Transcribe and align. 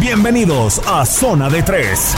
Bienvenidos 0.00 0.82
a 0.86 1.06
Zona 1.06 1.48
de 1.48 1.62
Tres. 1.62 2.14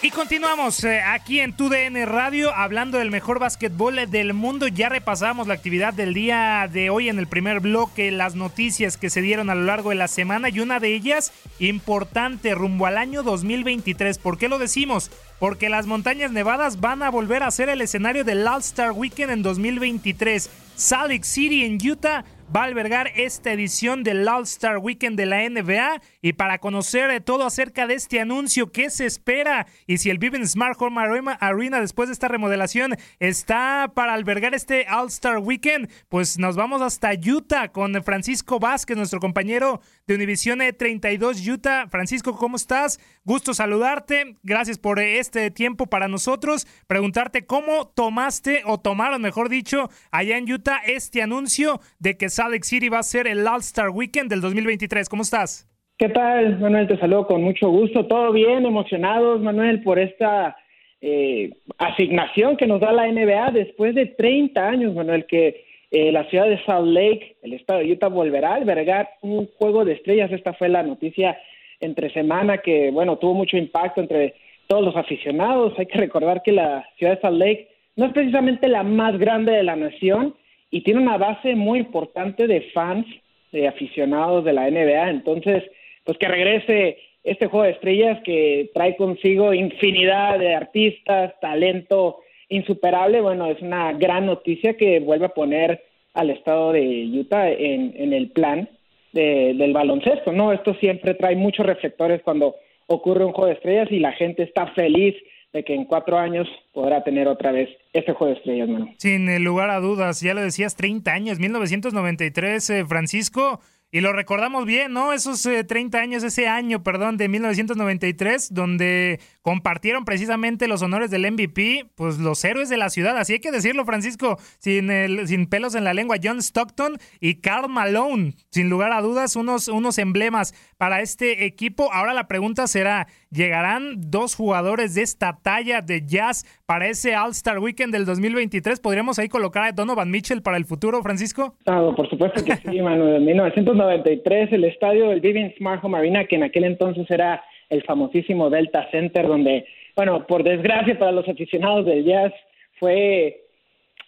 Y 0.00 0.10
continuamos 0.10 0.82
eh, 0.84 1.02
aquí 1.02 1.40
en 1.40 1.54
TUDN 1.54 2.06
Radio 2.06 2.54
hablando 2.54 2.98
del 2.98 3.10
mejor 3.10 3.38
básquetbol 3.40 4.10
del 4.10 4.32
mundo. 4.32 4.68
Ya 4.68 4.88
repasamos 4.88 5.48
la 5.48 5.54
actividad 5.54 5.92
del 5.92 6.14
día 6.14 6.68
de 6.72 6.88
hoy 6.88 7.08
en 7.08 7.18
el 7.18 7.26
primer 7.26 7.60
bloque, 7.60 8.10
las 8.10 8.36
noticias 8.36 8.96
que 8.96 9.10
se 9.10 9.20
dieron 9.20 9.50
a 9.50 9.54
lo 9.54 9.64
largo 9.64 9.90
de 9.90 9.96
la 9.96 10.08
semana 10.08 10.48
y 10.48 10.60
una 10.60 10.78
de 10.78 10.94
ellas 10.94 11.32
importante 11.58 12.54
rumbo 12.54 12.86
al 12.86 12.96
año 12.96 13.22
2023. 13.22 14.18
¿Por 14.18 14.38
qué 14.38 14.48
lo 14.48 14.58
decimos? 14.58 15.10
Porque 15.40 15.70
las 15.70 15.86
montañas 15.86 16.30
nevadas 16.30 16.80
van 16.80 17.02
a 17.02 17.10
volver 17.10 17.42
a 17.42 17.50
ser 17.50 17.70
el 17.70 17.80
escenario 17.80 18.22
del 18.22 18.46
All-Star 18.46 18.92
Weekend 18.92 19.32
en 19.32 19.42
2023. 19.42 20.50
Salt 20.76 21.10
Lake 21.10 21.24
City 21.24 21.64
en 21.64 21.78
Utah 21.84 22.24
va 22.54 22.62
a 22.62 22.64
albergar 22.64 23.12
esta 23.14 23.52
edición 23.52 24.02
del 24.02 24.26
All-Star 24.26 24.78
Weekend 24.78 25.16
de 25.16 25.26
la 25.26 25.48
NBA. 25.48 26.00
Y 26.20 26.32
para 26.32 26.58
conocer 26.58 27.20
todo 27.22 27.44
acerca 27.44 27.86
de 27.86 27.94
este 27.94 28.20
anuncio, 28.20 28.72
qué 28.72 28.90
se 28.90 29.06
espera 29.06 29.66
y 29.86 29.98
si 29.98 30.10
el 30.10 30.18
Viven 30.18 30.46
Smart 30.46 30.80
Home 30.80 31.00
Arena 31.40 31.80
después 31.80 32.08
de 32.08 32.12
esta 32.12 32.28
remodelación 32.28 32.96
está 33.18 33.92
para 33.94 34.14
albergar 34.14 34.54
este 34.54 34.86
All-Star 34.88 35.38
Weekend, 35.38 35.90
pues 36.08 36.38
nos 36.38 36.56
vamos 36.56 36.82
hasta 36.82 37.12
Utah 37.12 37.68
con 37.68 38.02
Francisco 38.02 38.58
Vázquez, 38.58 38.96
nuestro 38.96 39.20
compañero 39.20 39.80
de 40.10 40.16
Univisión 40.16 40.58
32 40.58 41.46
Utah. 41.46 41.86
Francisco, 41.88 42.34
¿cómo 42.36 42.56
estás? 42.56 42.98
Gusto 43.24 43.54
saludarte. 43.54 44.34
Gracias 44.42 44.76
por 44.76 44.98
este 44.98 45.52
tiempo 45.52 45.86
para 45.86 46.08
nosotros. 46.08 46.66
Preguntarte 46.88 47.46
cómo 47.46 47.86
tomaste 47.94 48.62
o 48.66 48.78
tomaron, 48.78 49.22
mejor 49.22 49.48
dicho, 49.48 49.88
allá 50.10 50.36
en 50.36 50.50
Utah 50.50 50.80
este 50.84 51.22
anuncio 51.22 51.78
de 52.00 52.16
que 52.16 52.28
Salt 52.28 52.64
City 52.64 52.88
va 52.88 52.98
a 52.98 53.02
ser 53.04 53.28
el 53.28 53.46
All-Star 53.46 53.90
Weekend 53.90 54.28
del 54.28 54.40
2023. 54.40 55.08
¿Cómo 55.08 55.22
estás? 55.22 55.68
¿Qué 55.96 56.08
tal, 56.08 56.58
Manuel? 56.58 56.88
Te 56.88 56.98
saludo 56.98 57.28
con 57.28 57.42
mucho 57.42 57.68
gusto. 57.68 58.06
Todo 58.06 58.32
bien, 58.32 58.66
emocionados, 58.66 59.40
Manuel, 59.40 59.80
por 59.84 60.00
esta 60.00 60.56
eh, 61.00 61.56
asignación 61.78 62.56
que 62.56 62.66
nos 62.66 62.80
da 62.80 62.90
la 62.90 63.06
NBA 63.06 63.52
después 63.52 63.94
de 63.94 64.06
30 64.06 64.60
años, 64.60 64.92
Manuel, 64.92 65.24
que 65.26 65.69
eh, 65.90 66.12
la 66.12 66.24
ciudad 66.30 66.46
de 66.46 66.62
Salt 66.64 66.86
Lake, 66.86 67.36
el 67.42 67.54
estado 67.54 67.80
de 67.80 67.92
Utah, 67.92 68.08
volverá 68.08 68.52
a 68.52 68.54
albergar 68.56 69.10
un 69.22 69.46
juego 69.58 69.84
de 69.84 69.94
estrellas. 69.94 70.30
Esta 70.32 70.54
fue 70.54 70.68
la 70.68 70.82
noticia 70.82 71.38
entre 71.80 72.12
semana 72.12 72.58
que, 72.58 72.90
bueno, 72.90 73.16
tuvo 73.16 73.34
mucho 73.34 73.56
impacto 73.56 74.00
entre 74.00 74.34
todos 74.66 74.84
los 74.84 74.96
aficionados. 74.96 75.78
Hay 75.78 75.86
que 75.86 75.98
recordar 75.98 76.42
que 76.42 76.52
la 76.52 76.86
ciudad 76.96 77.16
de 77.16 77.20
Salt 77.20 77.38
Lake 77.38 77.68
no 77.96 78.06
es 78.06 78.12
precisamente 78.12 78.68
la 78.68 78.82
más 78.82 79.18
grande 79.18 79.52
de 79.52 79.62
la 79.62 79.76
nación, 79.76 80.34
y 80.70 80.82
tiene 80.82 81.00
una 81.00 81.18
base 81.18 81.54
muy 81.56 81.80
importante 81.80 82.46
de 82.46 82.62
fans, 82.72 83.06
de 83.52 83.66
aficionados 83.66 84.44
de 84.44 84.52
la 84.52 84.70
NBA. 84.70 85.10
Entonces, 85.10 85.64
pues 86.04 86.16
que 86.18 86.28
regrese 86.28 86.98
este 87.24 87.46
juego 87.46 87.64
de 87.64 87.72
estrellas 87.72 88.20
que 88.24 88.70
trae 88.72 88.96
consigo 88.96 89.52
infinidad 89.52 90.38
de 90.38 90.54
artistas, 90.54 91.34
talento 91.40 92.20
insuperable. 92.50 93.22
Bueno, 93.22 93.46
es 93.46 93.60
una 93.62 93.92
gran 93.94 94.26
noticia 94.26 94.76
que 94.76 95.00
vuelve 95.00 95.26
a 95.26 95.34
poner 95.34 95.82
al 96.12 96.30
estado 96.30 96.72
de 96.72 97.08
Utah 97.18 97.48
en, 97.50 97.94
en 97.96 98.12
el 98.12 98.30
plan 98.30 98.68
del 99.12 99.72
baloncesto, 99.72 100.32
¿no? 100.32 100.52
Esto 100.52 100.74
siempre 100.74 101.14
trae 101.14 101.34
muchos 101.34 101.66
reflectores 101.66 102.22
cuando 102.22 102.54
ocurre 102.86 103.24
un 103.24 103.32
juego 103.32 103.48
de 103.48 103.54
estrellas 103.54 103.88
y 103.90 103.98
la 103.98 104.12
gente 104.12 104.42
está 104.42 104.68
feliz 104.68 105.14
de 105.52 105.64
que 105.64 105.74
en 105.74 105.84
cuatro 105.84 106.16
años 106.16 106.46
podrá 106.72 107.02
tener 107.02 107.26
otra 107.26 107.50
vez 107.50 107.68
este 107.92 108.12
juego 108.12 108.32
de 108.32 108.38
estrellas. 108.38 108.68
Sin 108.98 109.44
lugar 109.44 109.70
a 109.70 109.80
dudas, 109.80 110.20
ya 110.20 110.34
lo 110.34 110.42
decías, 110.42 110.76
30 110.76 111.12
años, 111.12 111.38
1993, 111.40 112.70
eh, 112.70 112.84
Francisco, 112.86 113.60
y 113.92 114.00
lo 114.00 114.12
recordamos 114.12 114.66
bien, 114.66 114.92
¿no? 114.92 115.12
Esos 115.12 115.42
30 115.42 115.98
eh, 115.98 116.00
años, 116.00 116.22
ese 116.22 116.46
año, 116.46 116.82
perdón, 116.82 117.16
de 117.16 117.28
1993, 117.28 118.54
donde 118.54 119.20
compartieron 119.42 120.04
precisamente 120.04 120.68
los 120.68 120.82
honores 120.82 121.10
del 121.10 121.30
MVP, 121.30 121.90
pues 121.96 122.18
los 122.18 122.44
héroes 122.44 122.68
de 122.68 122.76
la 122.76 122.90
ciudad, 122.90 123.16
así 123.16 123.34
hay 123.34 123.40
que 123.40 123.50
decirlo, 123.50 123.84
Francisco, 123.84 124.38
sin, 124.58 124.90
el, 124.90 125.26
sin 125.26 125.46
pelos 125.46 125.74
en 125.74 125.84
la 125.84 125.94
lengua, 125.94 126.18
John 126.22 126.38
Stockton 126.38 126.98
y 127.18 127.36
Carl 127.36 127.68
Malone, 127.68 128.34
sin 128.50 128.70
lugar 128.70 128.92
a 128.92 129.00
dudas, 129.00 129.34
unos, 129.34 129.66
unos 129.68 129.98
emblemas 129.98 130.54
para 130.80 131.02
este 131.02 131.44
equipo. 131.44 131.92
Ahora 131.92 132.14
la 132.14 132.26
pregunta 132.26 132.66
será, 132.66 133.06
¿llegarán 133.30 134.00
dos 134.10 134.34
jugadores 134.34 134.94
de 134.94 135.02
esta 135.02 135.36
talla 135.42 135.82
de 135.82 136.06
jazz 136.06 136.46
para 136.64 136.88
ese 136.88 137.14
All-Star 137.14 137.58
Weekend 137.58 137.92
del 137.92 138.06
2023? 138.06 138.80
¿Podríamos 138.80 139.18
ahí 139.18 139.28
colocar 139.28 139.64
a 139.64 139.72
Donovan 139.72 140.10
Mitchell 140.10 140.40
para 140.40 140.56
el 140.56 140.64
futuro, 140.64 141.02
Francisco? 141.02 141.54
Ah, 141.66 141.92
por 141.94 142.08
supuesto 142.08 142.42
que 142.42 142.56
sí, 142.56 142.80
Manuel. 142.80 143.16
En 143.16 143.26
1993, 143.26 144.54
el 144.54 144.64
estadio 144.64 145.10
del 145.10 145.20
Vivint 145.20 145.54
Smart 145.58 145.84
Home 145.84 145.98
Arena, 145.98 146.24
que 146.24 146.36
en 146.36 146.44
aquel 146.44 146.64
entonces 146.64 147.04
era 147.10 147.44
el 147.68 147.82
famosísimo 147.82 148.48
Delta 148.48 148.88
Center, 148.90 149.26
donde, 149.26 149.66
bueno, 149.94 150.26
por 150.26 150.42
desgracia 150.44 150.98
para 150.98 151.12
los 151.12 151.28
aficionados 151.28 151.84
del 151.84 152.06
jazz, 152.06 152.32
fue, 152.78 153.42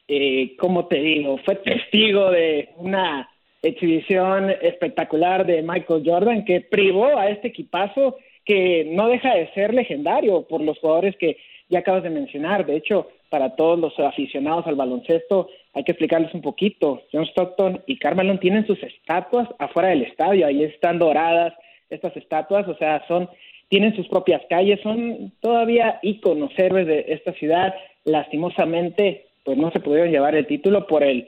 eh, 0.08 0.56
como 0.56 0.86
te 0.86 0.96
digo, 0.96 1.36
fue 1.44 1.56
testigo 1.56 2.30
de 2.30 2.70
una 2.78 3.28
exhibición 3.62 4.50
espectacular 4.60 5.46
de 5.46 5.62
Michael 5.62 6.02
Jordan 6.04 6.44
que 6.44 6.60
privó 6.60 7.16
a 7.16 7.30
este 7.30 7.48
equipazo 7.48 8.16
que 8.44 8.88
no 8.90 9.08
deja 9.08 9.34
de 9.34 9.52
ser 9.54 9.72
legendario 9.72 10.42
por 10.42 10.60
los 10.60 10.78
jugadores 10.78 11.16
que 11.16 11.36
ya 11.68 11.78
acabas 11.78 12.02
de 12.02 12.10
mencionar. 12.10 12.66
De 12.66 12.76
hecho, 12.76 13.08
para 13.30 13.56
todos 13.56 13.78
los 13.78 13.98
aficionados 13.98 14.66
al 14.66 14.74
baloncesto, 14.74 15.48
hay 15.72 15.84
que 15.84 15.92
explicarles 15.92 16.34
un 16.34 16.42
poquito. 16.42 17.02
John 17.12 17.24
Stockton 17.24 17.82
y 17.86 17.98
Carmelo 17.98 18.38
tienen 18.38 18.66
sus 18.66 18.82
estatuas 18.82 19.48
afuera 19.58 19.90
del 19.90 20.02
estadio, 20.02 20.46
ahí 20.46 20.64
están 20.64 20.98
doradas 20.98 21.54
estas 21.88 22.16
estatuas, 22.16 22.66
o 22.68 22.76
sea, 22.76 23.04
son 23.06 23.28
tienen 23.68 23.96
sus 23.96 24.06
propias 24.06 24.42
calles, 24.50 24.80
son 24.82 25.32
todavía 25.40 25.98
íconos, 26.02 26.50
héroes 26.58 26.86
de 26.86 27.06
esta 27.08 27.32
ciudad. 27.32 27.74
Lastimosamente, 28.04 29.28
pues 29.44 29.56
no 29.56 29.70
se 29.70 29.80
pudieron 29.80 30.10
llevar 30.10 30.34
el 30.34 30.46
título 30.46 30.86
por 30.86 31.02
el 31.02 31.26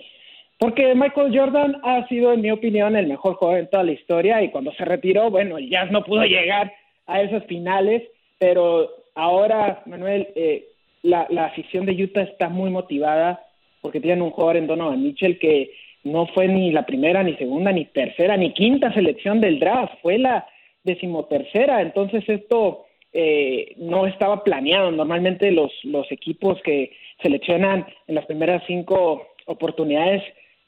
porque 0.65 0.95
Michael 0.95 1.39
Jordan 1.39 1.77
ha 1.83 2.09
sido, 2.09 2.33
en 2.33 2.41
mi 2.41 2.51
opinión, 2.51 2.97
el 2.97 3.07
mejor 3.07 3.35
jugador 3.35 3.61
en 3.61 3.69
toda 3.69 3.83
la 3.83 3.93
historia 3.93 4.43
y 4.43 4.49
cuando 4.49 4.73
se 4.73 4.87
retiró, 4.87 5.31
bueno, 5.31 5.59
el 5.59 5.69
Jazz 5.69 5.91
no 5.91 6.03
pudo 6.03 6.25
llegar 6.25 6.73
a 7.07 7.21
esas 7.21 7.45
finales, 7.45 8.03
pero 8.39 8.89
ahora, 9.15 9.83
Manuel, 9.85 10.27
eh, 10.35 10.65
la, 11.03 11.27
la 11.29 11.45
afición 11.45 11.85
de 11.85 12.03
Utah 12.03 12.23
está 12.23 12.49
muy 12.49 12.71
motivada 12.71 13.45
porque 13.83 14.01
tienen 14.01 14.23
un 14.23 14.31
jugador 14.31 14.57
en 14.57 14.67
Donovan 14.67 15.03
Mitchell 15.03 15.39
que 15.39 15.71
no 16.03 16.29
fue 16.29 16.49
ni 16.49 16.73
la 16.73 16.87
primera, 16.87 17.23
ni 17.23 17.35
segunda, 17.35 17.71
ni 17.71 17.85
tercera, 17.85 18.35
ni 18.39 18.55
quinta 18.55 18.91
selección 18.95 19.43
del 19.43 19.61
draft, 19.61 19.93
fue 20.01 20.17
la 20.17 20.47
decimotercera, 20.83 21.83
entonces 21.83 22.27
esto 22.27 22.87
eh, 23.13 23.75
no 23.77 24.07
estaba 24.07 24.43
planeado. 24.43 24.91
Normalmente 24.91 25.51
los, 25.51 25.71
los 25.83 26.11
equipos 26.11 26.59
que 26.63 26.91
seleccionan 27.23 27.85
en 28.07 28.15
las 28.15 28.25
primeras 28.25 28.63
cinco 28.67 29.27
oportunidades, 29.45 30.23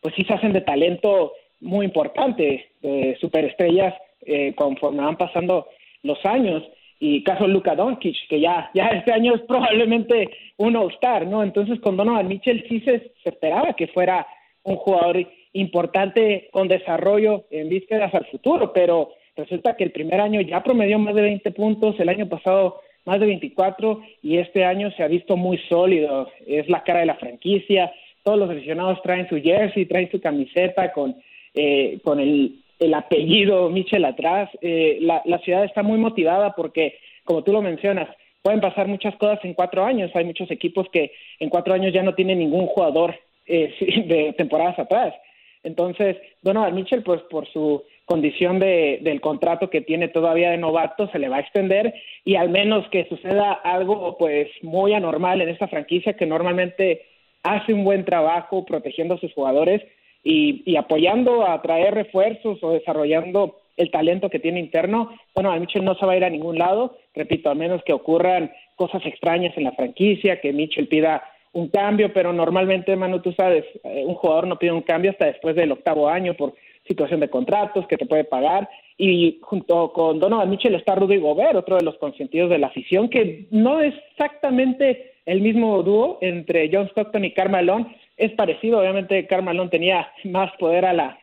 pues 0.06 0.14
sí 0.14 0.22
se 0.22 0.34
hacen 0.34 0.52
de 0.52 0.60
talento 0.60 1.32
muy 1.60 1.84
importante, 1.84 2.68
de 2.80 3.16
superestrellas, 3.20 3.92
eh, 4.24 4.54
conforme 4.54 5.02
van 5.02 5.16
pasando 5.16 5.66
los 6.04 6.24
años. 6.24 6.62
Y 7.00 7.24
caso 7.24 7.48
Luka 7.48 7.74
Doncic, 7.74 8.16
que 8.28 8.38
ya, 8.38 8.70
ya 8.72 8.86
este 8.86 9.12
año 9.12 9.34
es 9.34 9.40
probablemente 9.42 10.30
un 10.58 10.76
All-Star, 10.76 11.26
¿no? 11.26 11.42
Entonces 11.42 11.80
con 11.80 11.96
Donovan 11.96 12.28
Mitchell 12.28 12.64
sí 12.68 12.78
se, 12.82 13.14
se 13.20 13.30
esperaba 13.30 13.72
que 13.72 13.88
fuera 13.88 14.24
un 14.62 14.76
jugador 14.76 15.26
importante 15.54 16.48
con 16.52 16.68
desarrollo 16.68 17.46
en 17.50 17.68
vísperas 17.68 18.14
al 18.14 18.26
futuro, 18.26 18.72
pero 18.72 19.10
Resulta 19.36 19.76
que 19.76 19.84
el 19.84 19.92
primer 19.92 20.20
año 20.20 20.40
ya 20.40 20.62
promedió 20.62 20.98
más 20.98 21.14
de 21.14 21.20
20 21.20 21.50
puntos, 21.50 22.00
el 22.00 22.08
año 22.08 22.26
pasado 22.26 22.80
más 23.04 23.20
de 23.20 23.26
24 23.26 24.00
y 24.22 24.38
este 24.38 24.64
año 24.64 24.90
se 24.92 25.02
ha 25.02 25.08
visto 25.08 25.36
muy 25.36 25.58
sólido. 25.68 26.28
Es 26.46 26.68
la 26.68 26.82
cara 26.82 27.00
de 27.00 27.06
la 27.06 27.16
franquicia. 27.16 27.92
Todos 28.26 28.40
los 28.40 28.50
aficionados 28.50 29.00
traen 29.02 29.28
su 29.28 29.40
jersey, 29.40 29.86
traen 29.86 30.10
su 30.10 30.20
camiseta 30.20 30.92
con, 30.92 31.14
eh, 31.54 32.00
con 32.02 32.18
el, 32.18 32.56
el, 32.80 32.92
apellido 32.92 33.70
Mitchell 33.70 34.04
atrás. 34.04 34.50
Eh, 34.62 34.98
la, 35.00 35.22
la 35.26 35.38
ciudad 35.38 35.62
está 35.62 35.84
muy 35.84 35.96
motivada 35.96 36.52
porque, 36.56 36.98
como 37.22 37.44
tú 37.44 37.52
lo 37.52 37.62
mencionas, 37.62 38.08
pueden 38.42 38.60
pasar 38.60 38.88
muchas 38.88 39.14
cosas 39.14 39.38
en 39.44 39.54
cuatro 39.54 39.84
años. 39.84 40.10
Hay 40.16 40.24
muchos 40.24 40.50
equipos 40.50 40.88
que 40.90 41.12
en 41.38 41.48
cuatro 41.50 41.72
años 41.72 41.92
ya 41.92 42.02
no 42.02 42.16
tienen 42.16 42.40
ningún 42.40 42.66
jugador 42.66 43.14
eh, 43.46 43.72
de 44.08 44.32
temporadas 44.32 44.76
atrás. 44.80 45.14
Entonces, 45.62 46.16
Donovan 46.42 46.74
Mitchell, 46.74 47.04
pues 47.04 47.22
por 47.30 47.46
su 47.52 47.84
condición 48.06 48.58
de, 48.58 48.98
del 49.02 49.20
contrato 49.20 49.70
que 49.70 49.82
tiene 49.82 50.08
todavía 50.08 50.50
de 50.50 50.58
novato, 50.58 51.08
se 51.12 51.20
le 51.20 51.28
va 51.28 51.36
a 51.36 51.40
extender 51.42 51.94
y 52.24 52.34
al 52.34 52.48
menos 52.48 52.88
que 52.88 53.06
suceda 53.08 53.52
algo 53.52 54.18
pues 54.18 54.48
muy 54.62 54.94
anormal 54.94 55.40
en 55.42 55.48
esta 55.48 55.68
franquicia 55.68 56.14
que 56.14 56.26
normalmente 56.26 57.02
hace 57.46 57.72
un 57.72 57.84
buen 57.84 58.04
trabajo 58.04 58.64
protegiendo 58.64 59.14
a 59.14 59.18
sus 59.18 59.32
jugadores 59.32 59.82
y, 60.22 60.62
y 60.64 60.76
apoyando 60.76 61.46
a 61.46 61.60
traer 61.62 61.94
refuerzos 61.94 62.58
o 62.62 62.72
desarrollando 62.72 63.56
el 63.76 63.90
talento 63.90 64.30
que 64.30 64.38
tiene 64.38 64.60
interno, 64.60 65.10
bueno, 65.34 65.52
a 65.52 65.58
Mitchell 65.58 65.84
no 65.84 65.94
se 65.94 66.06
va 66.06 66.12
a 66.12 66.16
ir 66.16 66.24
a 66.24 66.30
ningún 66.30 66.58
lado, 66.58 66.96
repito, 67.14 67.50
a 67.50 67.54
menos 67.54 67.82
que 67.84 67.92
ocurran 67.92 68.50
cosas 68.74 69.04
extrañas 69.04 69.56
en 69.56 69.64
la 69.64 69.72
franquicia, 69.72 70.40
que 70.40 70.52
Mitchell 70.52 70.88
pida 70.88 71.22
un 71.52 71.68
cambio, 71.68 72.12
pero 72.12 72.32
normalmente, 72.32 72.94
Manu, 72.96 73.20
tú 73.20 73.32
sabes, 73.32 73.64
eh, 73.84 74.04
un 74.06 74.14
jugador 74.14 74.46
no 74.46 74.58
pide 74.58 74.72
un 74.72 74.82
cambio 74.82 75.10
hasta 75.10 75.26
después 75.26 75.56
del 75.56 75.72
octavo 75.72 76.08
año 76.08 76.34
por 76.34 76.54
situación 76.86 77.20
de 77.20 77.30
contratos 77.30 77.86
que 77.86 77.96
te 77.96 78.06
puede 78.06 78.24
pagar. 78.24 78.68
Y 78.98 79.38
junto 79.42 79.92
con 79.92 80.20
Donovan 80.20 80.50
Mitchell 80.50 80.74
está 80.74 80.94
Rudy 80.94 81.16
Gobert, 81.16 81.56
otro 81.56 81.76
de 81.76 81.84
los 81.84 81.96
consentidos 81.96 82.50
de 82.50 82.58
la 82.58 82.68
afición, 82.68 83.08
que 83.08 83.46
no 83.50 83.80
exactamente 83.80 85.14
el 85.26 85.40
mismo 85.42 85.82
dúo 85.82 86.18
entre 86.22 86.70
John 86.72 86.88
Stockton 86.88 87.24
y 87.24 87.34
Carmelo. 87.34 87.86
Es 88.16 88.32
parecido, 88.32 88.80
obviamente 88.80 89.26
Carmelo 89.26 89.68
tenía 89.68 90.08
más 90.24 90.50
poder 90.56 90.86
a 90.86 90.92
la 90.92 91.18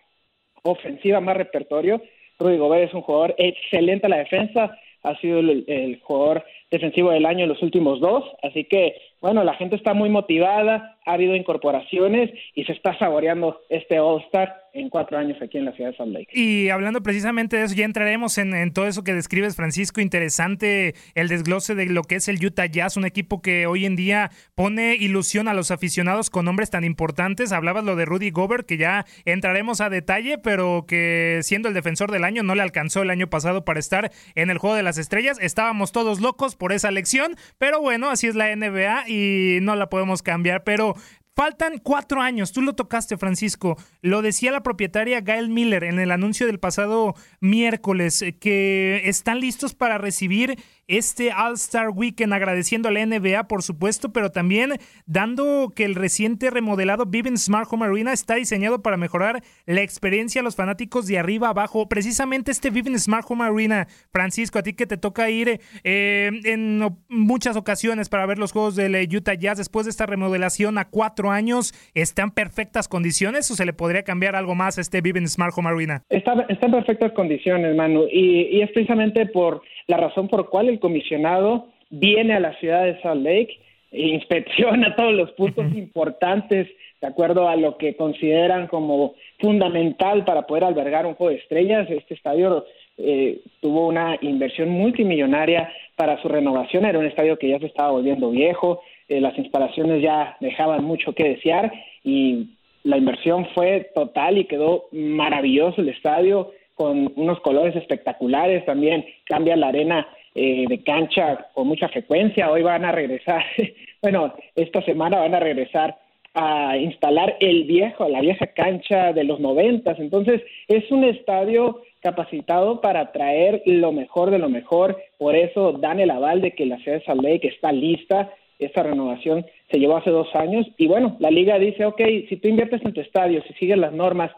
ofensiva, 0.64 1.20
más 1.20 1.38
repertorio, 1.38 2.02
Rudy 2.40 2.58
Gobert 2.58 2.90
es 2.90 2.94
un 2.94 3.02
jugador 3.02 3.36
excelente 3.38 4.08
a 4.08 4.10
la 4.10 4.18
defensa, 4.18 4.78
ha 5.04 5.16
sido 5.20 5.40
el, 5.40 6.00
jugador 6.02 6.44
defensivo 6.72 7.12
del 7.12 7.26
año 7.26 7.44
en 7.44 7.50
los 7.50 7.62
últimos 7.62 8.00
dos, 8.00 8.24
así 8.42 8.66
que 8.66 8.96
bueno, 9.22 9.44
la 9.44 9.56
gente 9.56 9.76
está 9.76 9.94
muy 9.94 10.10
motivada, 10.10 10.93
ha 11.06 11.14
habido 11.14 11.36
incorporaciones 11.36 12.32
y 12.56 12.64
se 12.66 12.74
está 12.74 12.98
saboreando 12.98 13.62
este 13.70 14.00
All-Star 14.00 14.64
en 14.74 14.90
cuatro 14.90 15.18
años 15.18 15.38
aquí 15.42 15.60
en 15.60 15.66
la 15.66 15.72
ciudad 15.74 15.92
de 15.92 15.98
Salt 15.98 16.12
Lake. 16.12 16.28
Y 16.34 16.70
hablando 16.70 17.04
precisamente 17.04 17.58
de 17.58 17.64
eso, 17.64 17.76
ya 17.76 17.86
entraremos 17.86 18.38
en, 18.40 18.74
todo 18.74 18.88
eso 18.88 19.04
que 19.04 19.14
describes, 19.14 19.56
Francisco. 19.56 20.02
Interesante 20.02 20.96
el 21.14 21.28
desglose 21.28 21.76
de 21.76 21.86
lo 21.86 22.02
que 22.02 22.16
es 22.16 22.28
el 22.28 22.44
Utah 22.44 22.66
Jazz, 22.66 22.98
un 22.98 23.06
equipo 23.06 23.42
que 23.42 23.68
hoy 23.68 23.86
en 23.86 23.96
día 23.96 24.32
pone 24.56 24.96
ilusión 24.96 25.48
a 25.48 25.54
los 25.54 25.70
aficionados 25.70 26.30
con 26.32 26.46
nombres 26.46 26.72
tan 26.72 26.84
importantes. 26.84 27.52
Hablabas 27.52 27.84
lo 27.84 27.96
de 27.96 28.06
Rudy 28.06 28.32
Gobert, 28.32 28.66
que 28.66 28.78
ya 28.78 29.06
entraremos 29.26 29.80
a 29.80 29.90
detalle, 29.90 30.40
pero 30.40 30.86
que 30.88 31.40
siendo 31.44 31.68
el 31.68 31.76
defensor 31.76 32.12
del 32.12 32.24
año 32.24 32.42
no 32.42 32.56
le 32.56 32.64
alcanzó 32.64 33.04
el 33.04 33.12
año 33.12 33.30
pasado 33.30 33.66
para 33.66 33.80
estar 33.80 34.12
en 34.34 34.50
el 34.50 34.58
Juego 34.58 34.76
de 34.76 34.84
las 34.84 34.98
Estrellas. 34.98 35.38
Estábamos 35.40 35.92
todos 35.92 36.20
locos 36.20 36.56
por 36.56 36.74
esa 36.74 36.90
lección, 36.90 37.36
pero 37.60 37.80
bueno, 37.80 38.10
así 38.10 38.28
es 38.28 38.36
la 38.36 38.56
NBA 38.56 39.08
y 39.08 39.60
no 39.62 39.76
la 39.76 39.90
podemos 39.90 40.24
cambiar. 40.24 40.64
Pero 40.64 40.93
Faltan 41.36 41.80
cuatro 41.80 42.22
años, 42.22 42.52
tú 42.52 42.62
lo 42.62 42.74
tocaste, 42.74 43.18
Francisco. 43.18 43.76
Lo 44.02 44.22
decía 44.22 44.52
la 44.52 44.62
propietaria 44.62 45.22
Gail 45.22 45.50
Miller 45.50 45.84
en 45.84 45.98
el 45.98 46.12
anuncio 46.12 46.46
del 46.46 46.60
pasado 46.60 47.16
miércoles, 47.40 48.22
eh, 48.22 48.38
que 48.38 49.02
están 49.06 49.40
listos 49.40 49.74
para 49.74 49.98
recibir 49.98 50.60
este 50.88 51.32
All-Star 51.32 51.90
Weekend, 51.90 52.34
agradeciendo 52.34 52.90
a 52.90 52.92
la 52.92 53.06
NBA, 53.06 53.48
por 53.48 53.64
supuesto, 53.64 54.12
pero 54.12 54.32
también 54.32 54.74
dando 55.06 55.72
que 55.76 55.86
el 55.86 55.96
reciente 55.96 56.50
remodelado 56.50 57.06
Vivint 57.06 57.38
Smart 57.38 57.68
Home 57.72 57.86
Arena 57.86 58.14
está 58.14 58.36
diseñado 58.36 58.82
para 58.82 58.98
mejorar 58.98 59.42
la 59.66 59.82
experiencia 59.82 60.42
a 60.42 60.44
los 60.44 60.56
fanáticos 60.56 61.08
de 61.08 61.20
arriba 61.20 61.50
abajo. 61.50 61.88
Precisamente 61.88 62.52
este 62.52 62.70
Vivint 62.70 62.98
Smart 62.98 63.26
Home 63.30 63.44
Arena, 63.44 63.88
Francisco, 64.12 64.60
a 64.60 64.64
ti 64.64 64.74
que 64.74 64.86
te 64.86 64.98
toca 64.98 65.30
ir 65.30 65.60
eh, 65.84 66.32
en 66.44 66.82
muchas 67.10 67.56
ocasiones 67.56 68.10
para 68.10 68.26
ver 68.26 68.38
los 68.38 68.52
juegos 68.52 68.76
del 68.76 68.96
Utah 69.14 69.36
Jazz 69.36 69.58
después 69.58 69.86
de 69.86 69.92
esta 69.92 70.06
remodelación 70.06 70.78
a 70.78 70.86
cuatro 70.90 71.32
años, 71.32 71.74
¿está 71.94 72.24
en 72.24 72.32
perfectas 72.32 72.88
condiciones 72.88 73.50
o 73.52 73.56
se 73.56 73.66
le 73.66 73.74
podría 73.74 74.04
cambiar 74.04 74.36
algo 74.36 74.56
más 74.56 74.78
a 74.78 74.82
este 74.82 75.02
Vivint 75.02 75.28
Smart 75.28 75.54
Home 75.56 75.70
Arena? 75.70 76.04
Está, 76.10 76.34
está 76.50 76.66
en 76.66 76.72
perfectas 76.72 77.12
condiciones, 77.14 77.76
Manu, 77.76 78.06
y, 78.12 78.58
y 78.58 78.62
es 78.62 78.72
precisamente 78.72 79.26
por 79.28 79.62
la 79.88 79.98
razón 79.98 80.28
por 80.28 80.50
cual 80.50 80.70
el 80.70 80.80
comisionado 80.80 81.68
viene 81.90 82.34
a 82.34 82.40
la 82.40 82.54
ciudad 82.60 82.86
de 82.86 83.00
Salt 83.02 83.24
Lake 83.24 83.60
e 83.92 84.08
inspecciona 84.08 84.96
todos 84.98 85.14
los 85.14 85.32
puntos 85.32 85.66
importantes 85.76 86.68
de 87.02 87.08
acuerdo 87.08 87.50
a 87.50 87.56
lo 87.56 87.78
que 87.78 87.96
consideran 87.96 88.68
como 88.68 89.14
fundamental 89.40 90.24
para 90.24 90.48
poder 90.48 90.64
albergar 90.64 91.06
un 91.06 91.16
juego 91.16 91.32
de 91.32 91.40
estrellas. 91.40 91.90
Este 91.90 92.14
estadio 92.14 92.66
eh, 92.98 93.42
tuvo 93.60 93.88
una 93.88 94.18
inversión 94.22 94.70
multimillonaria 94.70 95.70
para 95.96 96.22
su 96.22 96.30
renovación, 96.30 96.86
era 96.86 97.00
un 97.00 97.06
estadio 97.06 97.38
que 97.38 97.50
ya 97.50 97.60
se 97.60 97.66
estaba 97.66 97.92
volviendo 97.92 98.32
viejo, 98.32 98.82
eh, 99.10 99.20
las 99.20 99.38
instalaciones 99.38 100.02
ya 100.02 100.38
dejaban 100.40 100.84
mucho 100.84 101.14
que 101.14 101.28
desear 101.30 101.72
y 102.04 102.50
la 102.84 102.98
inversión 102.98 103.48
fue 103.54 103.92
total 103.94 104.38
y 104.38 104.46
quedó 104.46 104.86
maravilloso 104.92 105.82
el 105.82 105.90
estadio 105.90 106.52
con 106.76 107.12
unos 107.16 107.40
colores 107.42 107.76
espectaculares, 107.76 108.66
también 108.66 109.06
cambia 109.26 109.56
la 109.56 109.68
arena 109.68 110.08
eh, 110.36 110.66
de 110.68 110.84
cancha 110.84 111.48
con 111.54 111.68
mucha 111.68 111.90
frecuencia, 111.90 112.52
hoy 112.52 112.64
van 112.64 112.86
a 112.86 112.92
regresar, 112.92 113.44
bueno, 114.02 114.34
esta 114.56 114.82
semana 114.82 115.20
van 115.20 115.36
a 115.36 115.40
regresar 115.40 115.98
a 116.34 116.78
instalar 116.78 117.38
el 117.40 117.66
viejo, 117.66 118.10
la 118.10 118.22
vieja 118.22 118.48
cancha 118.48 119.14
de 119.14 119.24
los 119.24 119.40
noventas, 119.40 120.00
entonces 120.00 120.42
es 120.68 120.90
un 120.92 121.04
estadio 121.04 121.82
capacitado 122.02 122.82
para 122.82 123.12
traer 123.12 123.62
lo 123.66 123.92
mejor 123.92 124.32
de 124.32 124.40
lo 124.40 124.50
mejor, 124.50 124.98
por 125.20 125.36
eso 125.36 125.74
dan 125.74 126.00
el 126.00 126.10
aval 126.10 126.42
de 126.42 126.52
que 126.52 126.66
la 126.66 126.78
ciudad 126.80 126.98
de 126.98 127.06
Salt 127.06 127.22
Lake 127.22 127.48
está 127.48 127.72
lista, 127.72 128.32
esta 128.60 128.84
renovación 128.84 129.46
se 129.72 129.80
llevó 129.80 129.98
hace 129.98 130.10
dos 130.10 130.34
años. 130.36 130.68
Y 130.78 130.88
bueno, 130.88 131.18
la 131.20 131.32
liga 131.32 131.60
dice, 131.60 131.86
ok, 131.86 132.02
si 132.30 132.38
tú 132.38 132.48
inviertes 132.48 132.82
en 132.84 132.94
tu 132.94 133.02
estadio, 133.02 133.44
si 133.44 133.54
sigues 133.54 133.78
las 133.78 133.94
normas, 133.94 134.32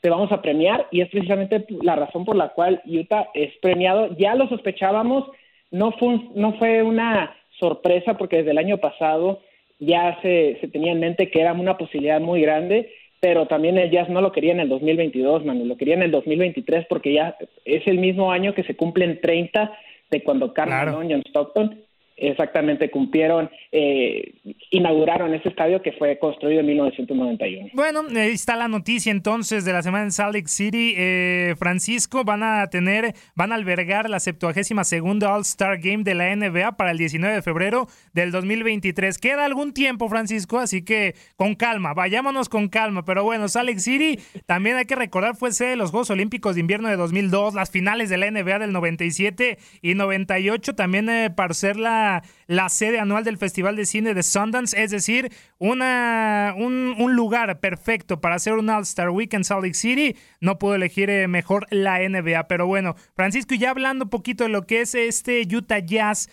te 0.00 0.10
vamos 0.10 0.30
a 0.32 0.42
premiar 0.42 0.86
y 0.90 1.00
es 1.00 1.08
precisamente 1.08 1.64
la 1.82 1.96
razón 1.96 2.24
por 2.24 2.36
la 2.36 2.50
cual 2.50 2.82
Utah 2.86 3.28
es 3.34 3.52
premiado. 3.60 4.16
Ya 4.16 4.34
lo 4.34 4.48
sospechábamos, 4.48 5.28
no 5.70 5.92
fue, 5.92 6.20
no 6.34 6.52
fue 6.58 6.82
una 6.82 7.34
sorpresa 7.58 8.16
porque 8.16 8.38
desde 8.38 8.52
el 8.52 8.58
año 8.58 8.78
pasado 8.78 9.40
ya 9.80 10.18
se, 10.22 10.58
se 10.60 10.68
tenía 10.68 10.92
en 10.92 11.00
mente 11.00 11.30
que 11.30 11.40
era 11.40 11.52
una 11.52 11.76
posibilidad 11.76 12.20
muy 12.20 12.40
grande, 12.42 12.90
pero 13.20 13.46
también 13.46 13.78
el 13.78 13.90
Jazz 13.90 14.08
no 14.08 14.20
lo 14.20 14.32
quería 14.32 14.52
en 14.52 14.60
el 14.60 14.68
2022, 14.68 15.44
Manu, 15.44 15.64
lo 15.64 15.76
quería 15.76 15.94
en 15.94 16.02
el 16.02 16.10
2023 16.10 16.86
porque 16.88 17.14
ya 17.14 17.36
es 17.64 17.86
el 17.86 17.98
mismo 17.98 18.30
año 18.30 18.54
que 18.54 18.62
se 18.62 18.76
cumplen 18.76 19.20
30 19.20 19.72
de 20.10 20.22
cuando 20.22 20.54
Carl 20.54 20.92
John 20.92 21.22
Stockton 21.28 21.87
exactamente 22.18 22.90
cumplieron, 22.90 23.50
eh, 23.72 24.34
inauguraron 24.70 25.34
ese 25.34 25.48
estadio 25.48 25.82
que 25.82 25.92
fue 25.92 26.18
construido 26.18 26.60
en 26.60 26.66
1991. 26.66 27.70
Bueno, 27.74 28.02
ahí 28.16 28.32
está 28.32 28.56
la 28.56 28.68
noticia 28.68 29.10
entonces 29.12 29.64
de 29.64 29.72
la 29.72 29.82
semana 29.82 30.04
en 30.04 30.12
Salt 30.12 30.34
Lake 30.34 30.48
City. 30.48 30.94
Eh, 30.96 31.54
Francisco, 31.58 32.24
van 32.24 32.42
a 32.42 32.68
tener, 32.68 33.14
van 33.34 33.52
a 33.52 33.54
albergar 33.54 34.08
la 34.10 34.20
72 34.20 34.88
segunda 34.88 35.34
All-Star 35.34 35.78
Game 35.78 36.04
de 36.04 36.14
la 36.14 36.34
NBA 36.34 36.76
para 36.76 36.90
el 36.90 36.98
19 36.98 37.36
de 37.36 37.42
febrero 37.42 37.86
del 38.12 38.32
2023. 38.32 39.18
Queda 39.18 39.44
algún 39.44 39.72
tiempo, 39.72 40.08
Francisco, 40.08 40.58
así 40.58 40.84
que 40.84 41.14
con 41.36 41.54
calma, 41.54 41.94
vayámonos 41.94 42.48
con 42.48 42.68
calma. 42.68 43.04
Pero 43.04 43.24
bueno, 43.24 43.48
Salt 43.48 43.68
Lake 43.68 43.80
City 43.80 44.18
también 44.46 44.76
hay 44.76 44.84
que 44.84 44.96
recordar 44.96 45.36
fue 45.36 45.52
sede 45.52 45.70
de 45.70 45.76
los 45.76 45.90
Juegos 45.90 46.10
Olímpicos 46.10 46.54
de 46.54 46.60
Invierno 46.60 46.88
de 46.88 46.96
2002, 46.96 47.54
las 47.54 47.70
finales 47.70 48.08
de 48.08 48.18
la 48.18 48.30
NBA 48.30 48.58
del 48.58 48.72
97 48.72 49.58
y 49.82 49.94
98, 49.94 50.74
también 50.74 51.08
eh, 51.08 51.30
para 51.30 51.54
ser 51.54 51.76
la 51.76 52.07
la, 52.46 52.68
sede 52.68 52.98
anual 52.98 53.24
del 53.24 53.38
Festival 53.38 53.76
de 53.76 53.86
Cine 53.86 54.14
de 54.14 54.22
Sundance, 54.22 54.82
es 54.82 54.90
decir, 54.90 55.30
una, 55.58 56.54
un, 56.56 57.14
lugar 57.14 57.60
perfecto 57.60 58.20
para 58.20 58.36
hacer 58.36 58.54
un 58.54 58.70
All-Star 58.70 59.10
Week 59.10 59.32
en 59.34 59.44
Salt 59.44 59.62
Lake 59.62 59.74
City. 59.74 60.16
No 60.40 60.58
puedo 60.58 60.74
elegir 60.74 61.10
eh, 61.10 61.28
mejor 61.28 61.66
la 61.70 61.98
NBA, 61.98 62.48
pero 62.48 62.66
bueno, 62.66 62.94
Francisco, 63.14 63.54
ya 63.54 63.70
hablando 63.70 64.04
un 64.04 64.10
poquito 64.10 64.44
de 64.44 64.50
lo 64.50 64.66
que 64.66 64.82
es 64.82 64.94
este 64.94 65.46
Utah 65.54 65.78
Jazz. 65.78 66.28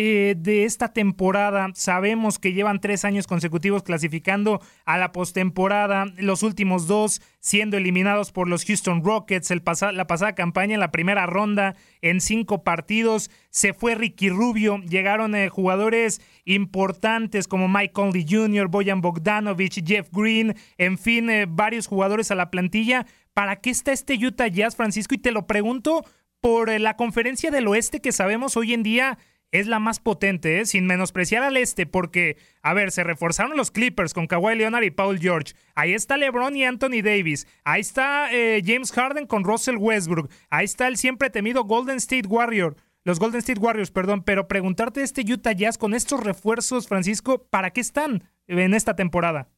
Eh, 0.00 0.36
de 0.38 0.62
esta 0.62 0.92
temporada. 0.92 1.70
Sabemos 1.74 2.38
que 2.38 2.52
llevan 2.52 2.80
tres 2.80 3.04
años 3.04 3.26
consecutivos 3.26 3.82
clasificando 3.82 4.60
a 4.84 4.96
la 4.96 5.10
postemporada, 5.10 6.06
los 6.18 6.44
últimos 6.44 6.86
dos 6.86 7.20
siendo 7.40 7.76
eliminados 7.76 8.30
por 8.30 8.48
los 8.48 8.64
Houston 8.64 9.02
Rockets, 9.02 9.50
el 9.50 9.60
la 9.94 10.06
pasada 10.06 10.36
campaña 10.36 10.74
en 10.74 10.78
la 10.78 10.92
primera 10.92 11.26
ronda 11.26 11.74
en 12.00 12.20
cinco 12.20 12.62
partidos. 12.62 13.28
Se 13.50 13.72
fue 13.72 13.96
Ricky 13.96 14.30
Rubio, 14.30 14.78
llegaron 14.82 15.34
eh, 15.34 15.48
jugadores 15.48 16.20
importantes 16.44 17.48
como 17.48 17.66
Mike 17.66 17.92
Conley 17.92 18.24
Jr., 18.30 18.68
Boyan 18.68 19.00
Bogdanovich, 19.00 19.84
Jeff 19.84 20.10
Green, 20.12 20.54
en 20.76 20.96
fin, 20.96 21.28
eh, 21.28 21.46
varios 21.48 21.88
jugadores 21.88 22.30
a 22.30 22.36
la 22.36 22.52
plantilla. 22.52 23.04
¿Para 23.34 23.56
qué 23.56 23.70
está 23.70 23.90
este 23.90 24.14
Utah 24.14 24.46
Jazz, 24.46 24.76
Francisco? 24.76 25.16
Y 25.16 25.18
te 25.18 25.32
lo 25.32 25.48
pregunto 25.48 26.04
por 26.40 26.70
la 26.80 26.94
conferencia 26.94 27.50
del 27.50 27.66
oeste 27.66 28.00
que 28.00 28.12
sabemos 28.12 28.56
hoy 28.56 28.74
en 28.74 28.84
día 28.84 29.18
es 29.50 29.66
la 29.66 29.78
más 29.78 30.00
potente, 30.00 30.60
¿eh? 30.60 30.66
sin 30.66 30.86
menospreciar 30.86 31.42
al 31.42 31.56
este, 31.56 31.86
porque, 31.86 32.36
a 32.62 32.74
ver, 32.74 32.90
se 32.90 33.04
reforzaron 33.04 33.56
los 33.56 33.70
Clippers 33.70 34.14
con 34.14 34.26
Kawhi 34.26 34.56
Leonard 34.56 34.82
y 34.84 34.90
Paul 34.90 35.18
George. 35.18 35.54
Ahí 35.74 35.94
está 35.94 36.16
LeBron 36.16 36.56
y 36.56 36.64
Anthony 36.64 37.02
Davis. 37.02 37.46
Ahí 37.64 37.80
está 37.80 38.32
eh, 38.32 38.60
James 38.64 38.92
Harden 38.92 39.26
con 39.26 39.44
Russell 39.44 39.76
Westbrook. 39.78 40.30
Ahí 40.50 40.64
está 40.64 40.88
el 40.88 40.96
siempre 40.96 41.30
temido 41.30 41.64
Golden 41.64 41.96
State 41.96 42.28
Warrior. 42.28 42.76
Los 43.04 43.18
Golden 43.18 43.38
State 43.38 43.60
Warriors, 43.60 43.90
perdón, 43.90 44.22
pero 44.22 44.48
preguntarte 44.48 45.02
este 45.02 45.22
Utah 45.22 45.52
Jazz 45.52 45.78
con 45.78 45.94
estos 45.94 46.22
refuerzos, 46.22 46.88
Francisco, 46.88 47.46
¿para 47.50 47.70
qué 47.70 47.80
están 47.80 48.22
en 48.48 48.74
esta 48.74 48.96
temporada? 48.96 49.48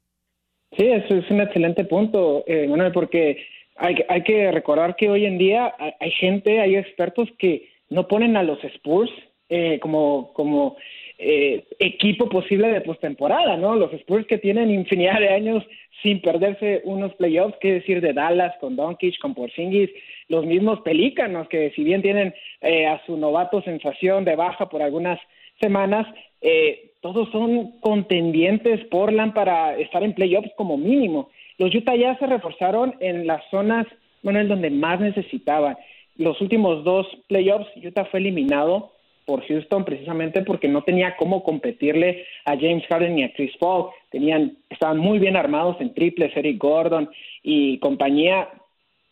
Sí, 0.76 0.87
eso 0.87 1.16
es 1.16 1.28
un 1.30 1.40
excelente 1.40 1.85
punto, 1.85 2.44
eh, 2.47 2.68
porque 2.94 3.44
hay, 3.75 3.97
hay 4.09 4.23
que 4.23 4.52
recordar 4.52 4.94
que 4.94 5.09
hoy 5.11 5.26
en 5.26 5.37
día 5.38 5.75
hay, 5.99 6.11
gente, 6.12 6.61
hay 6.61 6.76
expertos 6.76 7.28
que 7.38 7.68
no 7.88 8.06
ponen 8.06 8.37
a 8.37 8.44
los 8.44 8.62
Spurs 8.62 9.11
eh, 9.50 9.78
como, 9.80 10.33
como 10.33 10.76
eh, 11.19 11.64
equipo 11.78 12.30
posible 12.30 12.69
de 12.69 12.80
postemporada, 12.80 13.59
¿no? 13.59 13.76
Los 13.76 13.92
Spurs 13.92 14.26
que 14.26 14.38
tienen 14.38 14.71
infinidad 14.71 15.21
de 15.21 15.28
años 15.28 15.62
sin 16.02 16.23
perderse 16.23 16.80
unos 16.85 17.12
playoffs, 17.16 17.59
qué 17.61 17.75
decir 17.75 18.00
de 18.00 18.14
Dallas, 18.14 18.54
con 18.59 18.75
Doncic, 18.75 19.19
con 19.19 19.35
Porzingis, 19.35 19.90
los 20.28 20.47
mismos 20.47 20.80
Pelícanos, 20.80 21.47
que 21.49 21.73
si 21.73 21.85
bien 21.85 22.00
tienen 22.00 22.33
eh, 22.62 22.87
a 22.87 23.04
su 23.04 23.19
novato 23.19 23.61
sensación 23.61 24.25
de 24.25 24.35
baja 24.35 24.71
por 24.71 24.80
algunas 24.80 25.21
semanas, 25.61 26.07
eh, 26.40 26.92
todos 27.02 27.28
son 27.33 27.73
contendientes 27.80 28.83
Portland 28.87 29.35
para 29.35 29.76
estar 29.76 30.02
en 30.02 30.14
playoffs 30.14 30.52
como 30.57 30.78
mínimo. 30.78 31.28
Los 31.59 31.75
Utah 31.75 31.97
ya 31.97 32.16
se 32.19 32.26
reforzaron 32.26 32.95
en 33.00 33.26
las 33.26 33.42
zonas, 33.50 33.87
bueno, 34.23 34.40
en 34.40 34.49
donde 34.49 34.71
más 34.71 35.00
necesitaban. 35.00 35.76
Los 36.16 36.40
últimos 36.40 36.83
dos 36.83 37.07
playoffs, 37.28 37.69
Utah 37.76 38.07
fue 38.07 38.21
eliminado 38.21 38.92
por 39.31 39.47
Houston 39.47 39.85
precisamente 39.85 40.43
porque 40.43 40.67
no 40.67 40.83
tenía 40.83 41.15
cómo 41.17 41.45
competirle 41.45 42.25
a 42.45 42.57
James 42.57 42.85
Harden 42.89 43.15
ni 43.15 43.23
a 43.23 43.33
Chris 43.33 43.57
Paul. 43.59 43.91
Tenían, 44.11 44.57
estaban 44.69 44.99
muy 44.99 45.21
bien 45.21 45.37
armados 45.37 45.77
en 45.81 45.95
triples, 45.95 46.37
Eric 46.37 46.59
Gordon 46.59 47.09
y 47.45 47.79
compañía. 47.79 48.49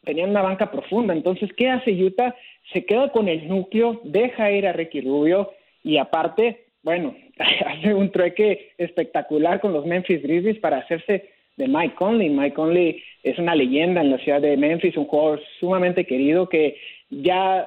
Tenían 0.02 0.30
una 0.30 0.42
banca 0.42 0.72
profunda. 0.72 1.14
Entonces, 1.14 1.50
¿qué 1.56 1.68
hace 1.68 1.92
Utah? 1.92 2.34
Se 2.72 2.84
queda 2.84 3.12
con 3.12 3.28
el 3.28 3.46
núcleo, 3.46 4.00
deja 4.02 4.50
ir 4.50 4.66
a 4.66 4.72
Ricky 4.72 5.02
Rubio 5.02 5.52
y 5.84 5.98
aparte, 5.98 6.64
bueno, 6.82 7.14
hace 7.66 7.94
un 7.94 8.10
trueque 8.10 8.72
espectacular 8.76 9.60
con 9.60 9.72
los 9.72 9.86
Memphis 9.86 10.20
Grizzlies 10.20 10.58
para 10.58 10.78
hacerse 10.78 11.30
de 11.56 11.68
Mike 11.68 11.94
Conley. 11.94 12.28
Mike 12.28 12.54
Conley 12.54 13.00
es 13.22 13.38
una 13.38 13.54
leyenda 13.54 14.00
en 14.00 14.10
la 14.10 14.18
ciudad 14.18 14.40
de 14.40 14.56
Memphis, 14.56 14.96
un 14.96 15.06
jugador 15.06 15.40
sumamente 15.60 16.04
querido 16.04 16.48
que 16.48 16.76
ya 17.08 17.66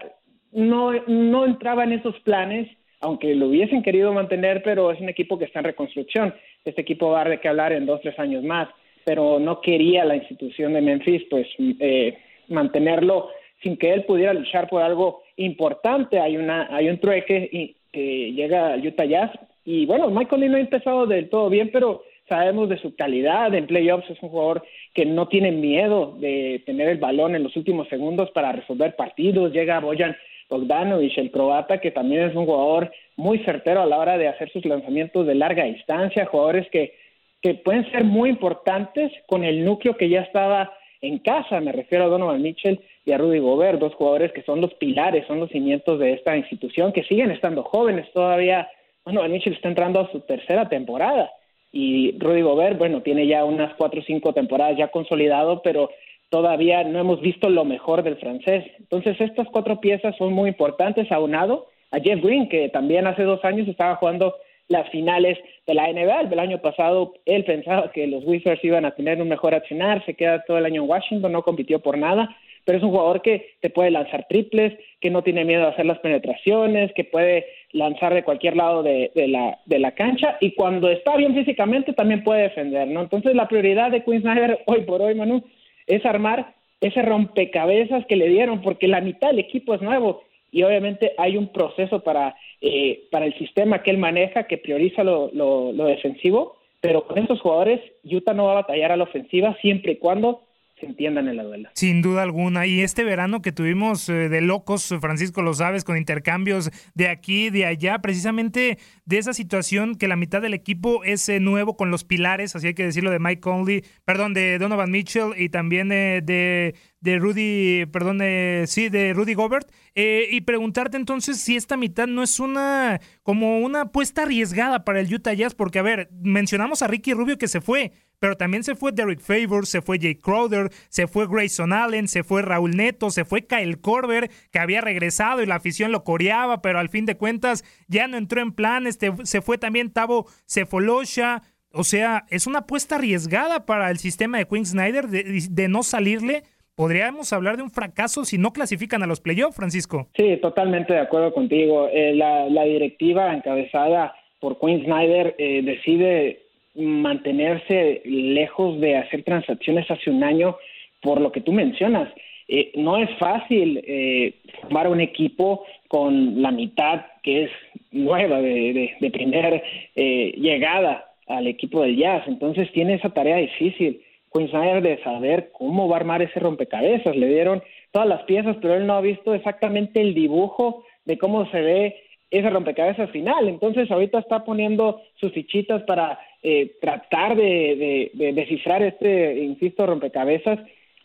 no, 0.52 0.94
no 1.08 1.46
entraba 1.46 1.84
en 1.84 1.94
esos 1.94 2.20
planes, 2.22 2.70
aunque 3.00 3.34
lo 3.36 3.48
hubiesen 3.48 3.84
querido 3.84 4.14
mantener, 4.14 4.62
pero 4.64 4.92
es 4.92 5.00
un 5.00 5.10
equipo 5.10 5.38
que 5.38 5.46
está 5.46 5.60
en 5.60 5.66
reconstrucción. 5.66 6.34
Este 6.66 6.82
equipo 6.82 7.10
va 7.10 7.22
a 7.22 7.26
dar 7.26 7.40
qué 7.40 7.48
hablar 7.48 7.74
en 7.74 7.86
dos, 7.86 8.02
tres 8.02 8.18
años 8.20 8.44
más, 8.44 8.70
pero 9.04 9.40
no 9.40 9.62
quería 9.62 10.06
la 10.06 10.16
institución 10.16 10.74
de 10.74 10.82
Memphis, 10.82 11.24
pues, 11.30 11.48
eh, 11.60 12.18
mantenerlo 12.48 13.30
sin 13.64 13.78
que 13.78 13.94
él 13.94 14.04
pudiera 14.06 14.34
luchar 14.34 14.68
por 14.70 14.82
algo 14.82 15.24
importante. 15.38 16.20
Hay, 16.20 16.38
una, 16.38 16.68
hay 16.76 16.90
un 16.90 17.00
trueque 17.00 17.50
y, 17.52 17.76
que 17.92 18.32
llega 18.34 18.74
al 18.74 18.86
Utah 18.86 19.06
Jazz. 19.06 19.32
Y 19.66 19.86
bueno, 19.86 20.10
Michael 20.10 20.42
Lee 20.42 20.50
no 20.50 20.58
ha 20.58 20.62
empezado 20.62 21.06
del 21.06 21.30
todo 21.30 21.50
bien, 21.50 21.70
pero 21.72 22.04
sabemos 22.28 22.70
de 22.70 22.78
su 22.78 22.96
calidad 22.96 23.54
en 23.54 23.68
playoffs. 23.68 24.10
Es 24.10 24.22
un 24.22 24.30
jugador 24.30 24.64
que 24.94 25.06
no 25.06 25.28
tiene 25.28 25.52
miedo 25.52 26.16
de 26.20 26.64
tener 26.66 26.90
el 26.90 26.98
balón 26.98 27.36
en 27.36 27.44
los 27.44 27.56
últimos 27.56 27.88
segundos 27.90 28.32
para 28.32 28.52
resolver 28.52 28.96
partidos. 28.96 29.52
Llega 29.52 29.80
Boyan 29.80 30.16
Bogdanovic, 30.52 31.18
el 31.18 31.32
croata, 31.32 31.80
que 31.80 31.90
también 31.90 32.30
es 32.30 32.36
un 32.36 32.46
jugador 32.46 32.92
muy 33.16 33.40
certero 33.40 33.82
a 33.82 33.86
la 33.86 33.98
hora 33.98 34.18
de 34.18 34.28
hacer 34.28 34.52
sus 34.52 34.66
lanzamientos 34.66 35.26
de 35.26 35.34
larga 35.34 35.64
distancia, 35.64 36.26
jugadores 36.26 36.70
que, 36.70 36.94
que 37.42 37.56
pueden 37.56 37.90
ser 37.92 38.04
muy 38.04 38.30
importantes 38.30 39.12
con 39.28 39.44
el 39.44 39.66
núcleo 39.66 39.98
que 39.98 40.10
ya 40.10 40.22
estaba 40.22 40.74
en 41.02 41.18
casa, 41.18 41.60
me 41.62 41.72
refiero 41.72 42.06
a 42.06 42.10
Donovan 42.10 42.42
Mitchell 42.42 42.80
y 43.06 43.12
a 43.12 43.18
Rudy 43.18 43.40
Gobert, 43.40 43.80
dos 43.80 43.96
jugadores 43.96 44.32
que 44.34 44.44
son 44.44 44.62
los 44.62 44.74
pilares, 44.76 45.26
son 45.26 45.40
los 45.40 45.50
cimientos 45.50 45.98
de 45.98 46.14
esta 46.14 46.38
institución, 46.38 46.92
que 46.92 47.04
siguen 47.04 47.32
estando 47.32 47.64
jóvenes 47.64 48.12
todavía. 48.14 48.70
Donovan 49.06 49.32
Mitchell 49.32 49.54
está 49.54 49.70
entrando 49.70 50.02
a 50.02 50.12
su 50.12 50.20
tercera 50.20 50.70
temporada 50.70 51.32
y 51.72 52.18
Rudy 52.20 52.42
Gobert, 52.42 52.78
bueno, 52.78 53.02
tiene 53.02 53.26
ya 53.26 53.46
unas 53.46 53.74
cuatro 53.76 54.02
o 54.02 54.04
cinco 54.04 54.34
temporadas 54.34 54.78
ya 54.78 54.90
consolidado, 54.90 55.62
pero 55.62 55.90
todavía 56.32 56.84
no 56.86 56.98
hemos 56.98 57.22
visto 57.22 57.50
lo 57.50 57.66
mejor 57.66 58.04
del 58.04 58.16
francés. 58.16 58.66
Entonces, 58.80 59.20
estas 59.20 59.48
cuatro 59.50 59.82
piezas 59.82 60.16
son 60.18 60.32
muy 60.32 60.50
importantes, 60.50 61.12
aunado 61.12 61.68
a 61.92 62.00
Jeff 62.00 62.24
Green, 62.24 62.48
que 62.48 62.70
también 62.70 63.06
hace 63.06 63.24
dos 63.24 63.44
años 63.44 63.68
estaba 63.68 63.98
jugando 63.98 64.34
las 64.70 64.90
finales 64.90 65.38
de 65.68 65.74
la 65.74 65.92
NBA. 65.92 66.22
El 66.32 66.40
año 66.40 66.62
pasado 66.62 67.14
él 67.26 67.44
pensaba 67.44 67.92
que 67.92 68.08
los 68.08 68.24
Wizards 68.26 68.64
iban 68.64 68.86
a 68.86 68.96
tener 68.96 69.22
un 69.22 69.28
mejor 69.28 69.54
accionar, 69.54 70.04
se 70.06 70.14
queda 70.14 70.44
todo 70.48 70.58
el 70.58 70.66
año 70.66 70.84
en 70.84 70.90
Washington, 70.90 71.34
no 71.34 71.44
compitió 71.44 71.80
por 71.80 71.98
nada, 71.98 72.34
pero 72.64 72.78
es 72.78 72.84
un 72.84 72.92
jugador 72.92 73.22
que 73.22 73.56
te 73.60 73.70
puede 73.70 73.92
lanzar 73.92 74.26
triples, 74.30 74.74
que 75.02 75.10
no 75.10 75.24
tiene 75.24 75.44
miedo 75.44 75.66
a 75.66 75.72
hacer 75.72 75.86
las 75.86 76.00
penetraciones, 76.00 76.94
que 76.94 77.04
puede 77.04 77.46
lanzar 77.74 78.14
de 78.14 78.24
cualquier 78.24 78.56
lado 78.56 78.84
de, 78.84 79.12
la, 79.16 79.60
de 79.66 79.80
la 79.80 79.92
cancha 79.92 80.38
y 80.40 80.54
cuando 80.54 80.90
está 80.90 81.18
bien 81.18 81.36
físicamente 81.36 81.92
también 81.92 82.24
puede 82.24 82.44
defender, 82.44 82.88
¿no? 82.88 83.02
Entonces 83.02 83.36
la 83.36 83.50
prioridad 83.50 83.92
de 83.92 84.06
Quinn 84.06 84.22
Snyder 84.22 84.62
hoy 84.68 84.82
por 84.84 85.02
hoy, 85.02 85.16
Manu, 85.16 85.44
es 85.88 86.06
armar 86.06 86.56
ese 86.80 87.02
rompecabezas 87.02 88.06
que 88.08 88.16
le 88.16 88.28
dieron, 88.28 88.62
porque 88.62 88.88
la 88.88 89.02
mitad 89.02 89.30
del 89.30 89.40
equipo 89.40 89.74
es 89.74 89.82
nuevo 89.82 90.24
y 90.52 90.64
obviamente 90.64 91.14
hay 91.18 91.38
un 91.38 91.48
proceso 91.48 92.02
para, 92.02 92.36
eh, 92.60 93.08
para 93.12 93.26
el 93.26 93.38
sistema 93.38 93.84
que 93.84 93.92
él 93.92 93.98
maneja 93.98 94.48
que 94.48 94.58
prioriza 94.58 95.04
lo, 95.04 95.30
lo, 95.34 95.72
lo 95.72 95.86
defensivo, 95.86 96.58
pero 96.82 97.06
con 97.06 97.20
estos 97.20 97.40
jugadores 97.40 97.80
Utah 98.04 98.34
no 98.34 98.46
va 98.46 98.52
a 98.54 98.62
batallar 98.62 98.92
a 98.92 98.98
la 98.98 99.04
ofensiva 99.04 99.56
siempre 99.62 99.94
y 99.94 99.98
cuando 99.98 100.42
entiendan 100.86 101.28
en 101.28 101.38
la 101.38 101.44
duela. 101.44 101.72
Sin 101.76 102.02
duda 102.02 102.24
alguna. 102.24 102.66
Y 102.66 102.82
este 102.82 103.04
verano 103.04 103.42
que 103.42 103.52
tuvimos 103.52 104.08
eh, 104.10 104.30
de 104.30 104.42
locos, 104.42 104.94
Francisco 105.00 105.42
lo 105.42 105.54
sabes, 105.54 105.84
con 105.84 105.98
intercambios 105.98 106.72
de 106.94 107.10
aquí, 107.10 107.50
de 107.50 107.66
allá, 107.66 108.00
precisamente 108.00 108.78
de 109.06 109.18
esa 109.18 109.34
situación 109.34 109.96
que 109.96 110.08
la 110.08 110.16
mitad 110.16 110.42
del 110.42 110.54
equipo 110.54 111.04
es 111.04 111.28
eh, 111.30 111.40
nuevo 111.40 111.76
con 111.76 111.92
los 111.92 112.04
pilares, 112.04 112.56
así 112.56 112.68
hay 112.68 112.74
que 112.74 112.86
decirlo, 112.86 113.12
de 113.12 113.20
Mike 113.20 113.42
Conley, 113.42 113.84
perdón, 114.06 114.34
de 114.34 114.58
Donovan 114.58 114.92
Mitchell 114.92 115.34
y 115.38 115.50
también 115.50 115.90
de, 115.90 116.22
de, 116.24 116.76
Rudy, 117.02 117.86
perdón, 117.88 118.20
de, 118.20 118.66
sí, 118.68 118.90
de 118.90 119.14
Rudy 119.14 119.34
Gobert. 119.34 119.72
Eh, 119.96 120.28
y 120.32 120.42
preguntarte 120.42 120.98
entonces 120.98 121.40
si 121.42 121.56
esta 121.56 121.78
mitad 121.78 122.08
no 122.08 122.24
es 122.24 122.40
una, 122.40 123.02
como 123.24 123.60
una 123.60 123.82
apuesta 123.82 124.24
arriesgada 124.24 124.86
para 124.86 125.00
el 125.00 125.14
Utah 125.14 125.34
Jazz, 125.34 125.56
porque 125.56 125.80
a 125.80 125.82
ver, 125.82 126.10
mencionamos 126.22 126.82
a 126.82 126.88
Ricky 126.88 127.14
Rubio 127.14 127.38
que 127.38 127.48
se 127.48 127.60
fue, 127.60 127.92
pero 128.20 128.38
también 128.38 128.64
se 128.64 128.76
fue 128.76 128.92
Derek 128.92 129.20
Favors, 129.20 129.68
se 129.68 129.82
fue 129.82 129.98
Jake 129.98 130.20
Crowder, 130.22 130.70
se 130.90 131.08
fue 131.08 131.28
Grayson 131.28 131.74
Allen, 131.74 132.08
se 132.08 132.24
fue 132.24 132.44
Raúl 132.44 132.78
Neto, 132.78 133.10
se 133.10 133.26
fue 133.26 133.48
Kyle 133.48 133.82
Korver, 133.82 134.30
que 134.52 134.60
había 134.60 134.80
regresado 134.80 135.42
y 135.42 135.48
la 135.48 135.56
afición 135.56 135.92
lo 135.92 136.04
coreaba, 136.04 136.62
pero 136.62 136.80
al 136.80 136.90
fin 136.90 137.06
de 137.06 137.18
cuentas 137.18 137.66
ya 137.88 138.08
no 138.08 138.18
entró 138.18 138.42
en 138.42 138.52
plan, 138.52 138.86
este, 138.86 139.12
se 139.24 139.42
fue 139.42 139.58
también 139.58 139.92
Tavo 139.92 140.28
Cefolosha, 140.48 141.42
o 141.74 141.84
sea, 141.84 142.26
es 142.30 142.48
una 142.48 142.60
apuesta 142.60 142.96
arriesgada 142.96 143.66
para 143.66 143.90
el 143.92 143.98
sistema 143.98 144.38
de 144.38 144.48
Quinn 144.48 144.66
Snyder 144.66 145.08
de, 145.08 145.68
no 145.70 145.84
salirle. 145.84 146.44
Podríamos 146.76 147.32
hablar 147.34 147.58
de 147.58 147.64
un 147.64 147.70
fracaso 147.70 148.26
si 148.26 148.38
no 148.38 148.54
clasifican 148.54 149.04
a 149.04 149.08
los 149.08 149.22
playoffs, 149.22 149.56
Francisco. 149.56 150.08
Sí, 150.16 150.38
totalmente 150.42 150.94
de 150.94 151.00
acuerdo 151.00 151.34
contigo. 151.34 151.90
Eh, 151.92 152.14
la, 152.16 152.64
directiva 152.64 153.34
encabezada 153.34 154.16
por 154.40 154.60
Quinn 154.60 154.84
Snyder 154.84 155.36
eh, 155.38 155.62
decide 155.64 156.44
mantenerse 156.76 158.02
lejos 158.06 158.80
de 158.80 158.98
hacer 158.98 159.24
transacciones 159.24 159.90
hace 159.92 160.10
un 160.10 160.24
año 160.24 160.58
por 161.02 161.20
lo 161.20 161.32
que 161.32 161.42
tú 161.42 161.52
mencionas. 161.52 162.10
Eh, 162.48 162.72
no 162.76 162.98
es 162.98 163.10
fácil 163.18 163.82
eh, 163.88 164.36
formar 164.62 164.88
un 164.88 165.00
equipo 165.00 165.64
con 165.88 166.42
la 166.42 166.52
mitad 166.52 167.06
que 167.24 167.46
es 167.46 167.52
nueva 167.92 168.42
de, 168.42 168.96
de, 169.00 169.12
primera 169.12 169.62
eh, 169.96 170.34
llegada 170.38 171.14
al 171.28 171.48
equipo 171.48 171.82
del 171.82 171.98
Jazz. 171.98 172.24
Entonces 172.28 172.72
tiene 172.74 172.96
esa 172.96 173.10
tarea 173.10 173.38
difícil. 173.38 174.02
Quinn 174.32 174.48
de 174.82 175.00
saber 175.04 175.52
cómo 175.52 175.88
va 175.88 175.98
a 175.98 176.00
armar 176.00 176.22
ese 176.22 176.40
rompecabezas. 176.40 177.16
Le 177.16 177.28
dieron 177.28 177.62
todas 177.92 178.08
las 178.08 178.24
piezas, 178.24 178.56
pero 178.62 178.76
él 178.76 178.88
no 178.88 178.94
ha 178.94 179.02
visto 179.02 179.34
exactamente 179.34 180.00
el 180.02 180.14
dibujo 180.14 180.84
de 181.06 181.18
cómo 181.18 181.50
se 181.52 181.62
ve 181.62 181.96
ese 182.30 182.50
rompecabezas 182.50 183.10
final. 183.12 183.50
Entonces 183.50 183.92
ahorita 183.92 184.20
está 184.20 184.46
poniendo 184.46 185.02
sus 185.16 185.34
fichitas 185.34 185.84
para 185.84 186.18
eh, 186.44 186.78
tratar 186.80 187.36
de, 187.36 188.12
descifrar 188.34 188.82
este, 188.84 189.44
insisto, 189.44 189.86
rompecabezas, 189.86 190.60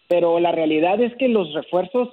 pero 0.08 0.38
la 0.38 0.52
realidad 0.52 1.00
es 1.00 1.14
que 1.16 1.28
los 1.28 1.52
refuerzos 1.52 2.10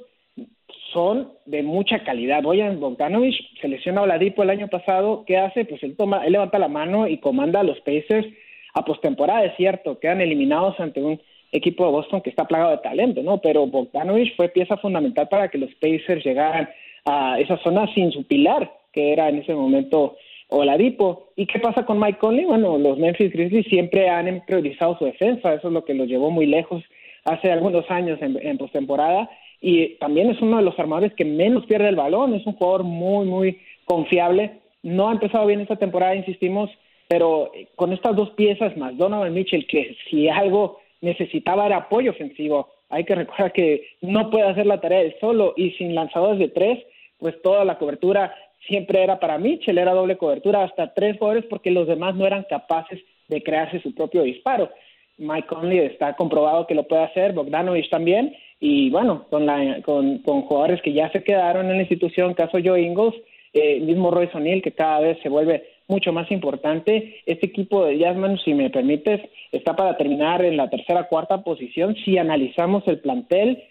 son 0.91 1.31
de 1.45 1.61
mucha 1.61 2.03
calidad. 2.03 2.41
Boyan 2.41 2.79
Bogdanovich 2.79 3.59
se 3.61 3.67
lesionó 3.67 4.01
a 4.01 4.03
Oladipo 4.03 4.41
el 4.41 4.49
año 4.49 4.67
pasado. 4.67 5.23
¿Qué 5.27 5.37
hace? 5.37 5.65
Pues 5.65 5.83
él, 5.83 5.95
toma, 5.95 6.25
él 6.25 6.33
levanta 6.33 6.57
la 6.57 6.67
mano 6.67 7.07
y 7.07 7.17
comanda 7.17 7.59
a 7.59 7.63
los 7.63 7.79
Pacers 7.81 8.27
a 8.73 8.85
postemporada, 8.85 9.45
es 9.45 9.55
cierto. 9.55 9.99
Quedan 9.99 10.21
eliminados 10.21 10.79
ante 10.79 11.01
un 11.01 11.21
equipo 11.51 11.85
de 11.85 11.91
Boston 11.91 12.21
que 12.21 12.29
está 12.29 12.45
plagado 12.45 12.71
de 12.71 12.77
talento, 12.79 13.21
¿no? 13.21 13.39
Pero 13.39 13.67
Bogdanovich 13.67 14.35
fue 14.35 14.49
pieza 14.49 14.77
fundamental 14.77 15.27
para 15.29 15.49
que 15.49 15.57
los 15.57 15.73
Pacers 15.75 16.25
llegaran 16.25 16.69
a 17.05 17.39
esa 17.39 17.57
zona 17.57 17.91
sin 17.93 18.11
su 18.11 18.23
pilar, 18.25 18.71
que 18.91 19.13
era 19.13 19.29
en 19.29 19.39
ese 19.39 19.53
momento 19.53 20.15
o 20.49 20.63
la 20.63 20.77
Dipo. 20.77 21.29
¿Y 21.35 21.45
qué 21.45 21.59
pasa 21.59 21.85
con 21.85 21.99
Mike 21.99 22.19
Conley? 22.19 22.45
Bueno, 22.45 22.77
los 22.77 22.97
Memphis 22.97 23.31
Grizzlies 23.31 23.67
siempre 23.67 24.09
han 24.09 24.43
priorizado 24.45 24.97
su 24.97 25.05
defensa, 25.05 25.53
eso 25.53 25.67
es 25.67 25.73
lo 25.73 25.85
que 25.85 25.93
los 25.93 26.07
llevó 26.07 26.31
muy 26.31 26.45
lejos 26.45 26.83
hace 27.25 27.51
algunos 27.51 27.89
años 27.89 28.21
en, 28.21 28.37
en 28.41 28.57
postemporada 28.57 29.29
y 29.65 29.95
también 29.95 30.29
es 30.29 30.41
uno 30.41 30.57
de 30.57 30.63
los 30.63 30.77
armadores 30.77 31.13
que 31.13 31.23
menos 31.23 31.65
pierde 31.65 31.87
el 31.87 31.95
balón, 31.95 32.33
es 32.33 32.45
un 32.45 32.51
jugador 32.51 32.83
muy, 32.83 33.25
muy 33.25 33.59
confiable. 33.85 34.59
No 34.83 35.07
ha 35.07 35.13
empezado 35.13 35.45
bien 35.45 35.61
esta 35.61 35.77
temporada, 35.77 36.15
insistimos, 36.15 36.69
pero 37.13 37.51
eh, 37.53 37.67
con 37.75 37.93
estas 37.93 38.15
dos 38.15 38.31
piezas 38.31 38.75
más 38.75 38.97
Donovan 38.97 39.35
Mitchell, 39.35 39.67
que 39.67 39.95
si 40.09 40.29
algo 40.29 40.79
necesitaba 41.01 41.67
era 41.67 41.77
apoyo 41.77 42.09
ofensivo, 42.09 42.69
hay 42.89 43.03
que 43.03 43.13
recordar 43.13 43.53
que 43.53 43.85
no 44.01 44.31
puede 44.31 44.45
hacer 44.49 44.65
la 44.65 44.81
tarea 44.81 45.01
él 45.01 45.15
solo 45.21 45.53
y 45.55 45.69
sin 45.73 45.93
lanzadores 45.93 46.39
de 46.39 46.47
tres, 46.47 46.79
pues 47.19 47.39
toda 47.43 47.65
la 47.65 47.77
cobertura 47.77 48.33
siempre 48.67 49.03
era 49.03 49.19
para 49.19 49.37
Mitchell, 49.37 49.77
era 49.77 49.93
doble 49.93 50.17
cobertura 50.17 50.63
hasta 50.63 50.95
tres 50.95 51.19
jugadores 51.19 51.45
porque 51.51 51.69
los 51.69 51.85
demás 51.85 52.15
no 52.15 52.25
eran 52.25 52.47
capaces 52.49 52.99
de 53.27 53.43
crearse 53.43 53.79
su 53.81 53.93
propio 53.93 54.23
disparo. 54.23 54.71
Mike 55.19 55.47
Conley 55.49 55.77
está 55.77 56.15
comprobado 56.15 56.65
que 56.65 56.73
lo 56.73 56.87
puede 56.87 57.03
hacer, 57.03 57.33
Bogdanovich 57.33 57.91
también, 57.91 58.35
y 58.59 58.89
bueno, 58.89 59.27
con, 59.29 59.45
la, 59.45 59.83
con, 59.83 60.17
con 60.23 60.41
jugadores 60.41 60.81
que 60.81 60.93
ya 60.93 61.11
se 61.11 61.23
quedaron 61.23 61.69
en 61.69 61.75
la 61.75 61.83
institución, 61.83 62.33
caso 62.33 62.57
Joe 62.63 62.81
Ingles, 62.81 63.13
eh, 63.53 63.79
mismo 63.81 64.09
Royce 64.09 64.35
O'Neill, 64.35 64.63
que 64.63 64.71
cada 64.71 64.99
vez 64.99 65.19
se 65.21 65.29
vuelve 65.29 65.72
mucho 65.93 66.11
más 66.11 66.29
importante. 66.31 67.21
Este 67.27 67.45
equipo 67.45 67.85
de 67.85 67.99
Jasmine, 67.99 68.39
si 68.43 68.55
me 68.55 68.71
permites, 68.71 69.21
está 69.51 69.75
para 69.75 69.95
terminar 69.95 70.43
en 70.43 70.57
la 70.57 70.69
tercera 70.69 71.03
cuarta 71.07 71.43
posición. 71.43 71.95
Si 72.03 72.17
analizamos 72.17 72.83
el 72.87 72.99
plantel, 72.99 73.63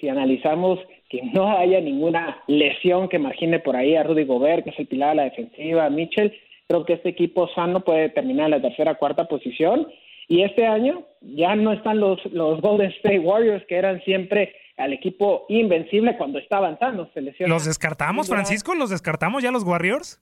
si 0.00 0.08
analizamos 0.08 0.80
que 1.08 1.22
no 1.22 1.56
haya 1.56 1.80
ninguna 1.80 2.42
lesión 2.48 3.08
que 3.08 3.20
margine 3.20 3.60
por 3.60 3.76
ahí 3.76 3.94
a 3.94 4.02
Rudy 4.02 4.24
Gobert, 4.24 4.64
que 4.64 4.70
es 4.70 4.78
el 4.78 4.88
pilar 4.88 5.10
de 5.10 5.16
la 5.16 5.24
defensiva, 5.24 5.86
a 5.86 5.90
Mitchell, 5.90 6.34
creo 6.66 6.84
que 6.84 6.94
este 6.94 7.10
equipo 7.10 7.48
sano 7.54 7.80
puede 7.80 8.08
terminar 8.08 8.46
en 8.46 8.50
la 8.50 8.62
tercera 8.62 8.96
cuarta 8.96 9.28
posición. 9.28 9.86
Y 10.26 10.42
este 10.42 10.66
año 10.66 11.04
ya 11.20 11.54
no 11.54 11.72
están 11.72 12.00
los, 12.00 12.18
los 12.32 12.60
Golden 12.60 12.90
State 12.90 13.20
Warriors, 13.20 13.64
que 13.66 13.76
eran 13.76 14.02
siempre 14.02 14.52
al 14.76 14.92
equipo 14.92 15.46
invencible 15.48 16.16
cuando 16.16 16.38
está 16.38 16.58
avanzando. 16.58 17.08
¿Los 17.46 17.64
descartamos, 17.64 18.28
Francisco? 18.28 18.74
¿Los 18.74 18.90
descartamos 18.90 19.42
ya 19.42 19.50
los 19.50 19.64
Warriors? 19.64 20.20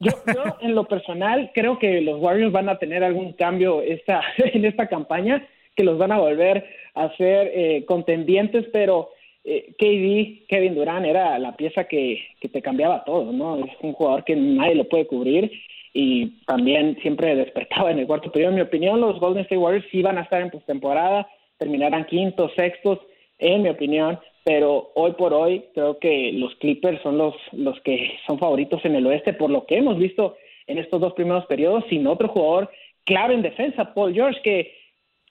Yo, 0.00 0.12
en 0.60 0.74
lo 0.74 0.84
personal 0.84 1.50
creo 1.54 1.78
que 1.78 2.00
los 2.00 2.20
Warriors 2.20 2.52
van 2.52 2.68
a 2.68 2.78
tener 2.78 3.04
algún 3.04 3.32
cambio 3.34 3.80
esta, 3.82 4.22
en 4.38 4.64
esta 4.64 4.88
campaña, 4.88 5.46
que 5.76 5.84
los 5.84 5.98
van 5.98 6.12
a 6.12 6.18
volver 6.18 6.64
a 6.94 7.14
ser 7.16 7.50
eh, 7.54 7.84
contendientes, 7.86 8.66
pero 8.72 9.10
eh, 9.44 9.74
KD, 9.78 10.46
Kevin 10.48 10.74
Durant, 10.74 11.06
era 11.06 11.38
la 11.38 11.56
pieza 11.56 11.84
que, 11.84 12.20
que 12.40 12.48
te 12.48 12.62
cambiaba 12.62 13.04
todo, 13.04 13.32
¿no? 13.32 13.58
Es 13.64 13.72
un 13.82 13.92
jugador 13.92 14.24
que 14.24 14.36
nadie 14.36 14.76
lo 14.76 14.88
puede 14.88 15.06
cubrir 15.06 15.50
y 15.92 16.40
también 16.46 16.98
siempre 17.02 17.36
despertaba 17.36 17.90
en 17.90 18.00
el 18.00 18.06
cuarto 18.06 18.30
periodo. 18.30 18.50
En 18.50 18.56
mi 18.56 18.62
opinión, 18.62 19.00
los 19.00 19.20
Golden 19.20 19.42
State 19.42 19.58
Warriors 19.58 19.86
sí 19.90 20.02
van 20.02 20.18
a 20.18 20.22
estar 20.22 20.40
en 20.40 20.50
postemporada, 20.50 21.28
terminarán 21.58 22.04
quintos, 22.06 22.52
sextos, 22.56 22.98
en 23.38 23.62
mi 23.62 23.68
opinión, 23.68 24.18
pero 24.44 24.92
hoy 24.94 25.12
por 25.12 25.32
hoy 25.32 25.64
creo 25.74 25.98
que 25.98 26.32
los 26.34 26.54
Clippers 26.56 27.02
son 27.02 27.18
los, 27.18 27.34
los 27.52 27.80
que 27.80 28.18
son 28.26 28.38
favoritos 28.38 28.84
en 28.84 28.94
el 28.94 29.06
oeste 29.06 29.32
por 29.32 29.50
lo 29.50 29.66
que 29.66 29.78
hemos 29.78 29.98
visto 29.98 30.36
en 30.66 30.78
estos 30.78 31.00
dos 31.00 31.12
primeros 31.14 31.46
periodos, 31.46 31.84
sin 31.88 32.06
otro 32.06 32.28
jugador 32.28 32.70
clave 33.04 33.34
en 33.34 33.42
defensa, 33.42 33.92
Paul 33.94 34.14
George, 34.14 34.40
que 34.42 34.74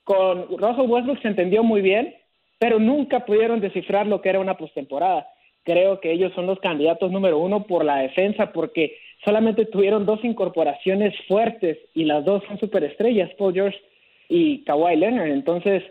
con 0.04 0.46
Russell 0.58 0.88
Westbrook 0.88 1.20
se 1.22 1.28
entendió 1.28 1.62
muy 1.62 1.80
bien, 1.80 2.14
pero 2.58 2.78
nunca 2.78 3.24
pudieron 3.24 3.60
descifrar 3.60 4.06
lo 4.06 4.20
que 4.20 4.28
era 4.28 4.40
una 4.40 4.56
postemporada. 4.56 5.26
Creo 5.64 6.00
que 6.00 6.12
ellos 6.12 6.32
son 6.34 6.46
los 6.46 6.60
candidatos 6.60 7.10
número 7.10 7.38
uno 7.38 7.66
por 7.66 7.84
la 7.84 7.96
defensa, 7.96 8.52
porque 8.52 8.96
solamente 9.24 9.64
tuvieron 9.64 10.04
dos 10.04 10.22
incorporaciones 10.22 11.14
fuertes 11.26 11.78
y 11.94 12.04
las 12.04 12.24
dos 12.24 12.42
son 12.46 12.58
superestrellas, 12.58 13.32
Paul 13.34 13.54
George 13.54 13.78
y 14.28 14.62
Kawhi 14.64 14.96
Leonard. 14.96 15.30
Entonces, 15.30 15.82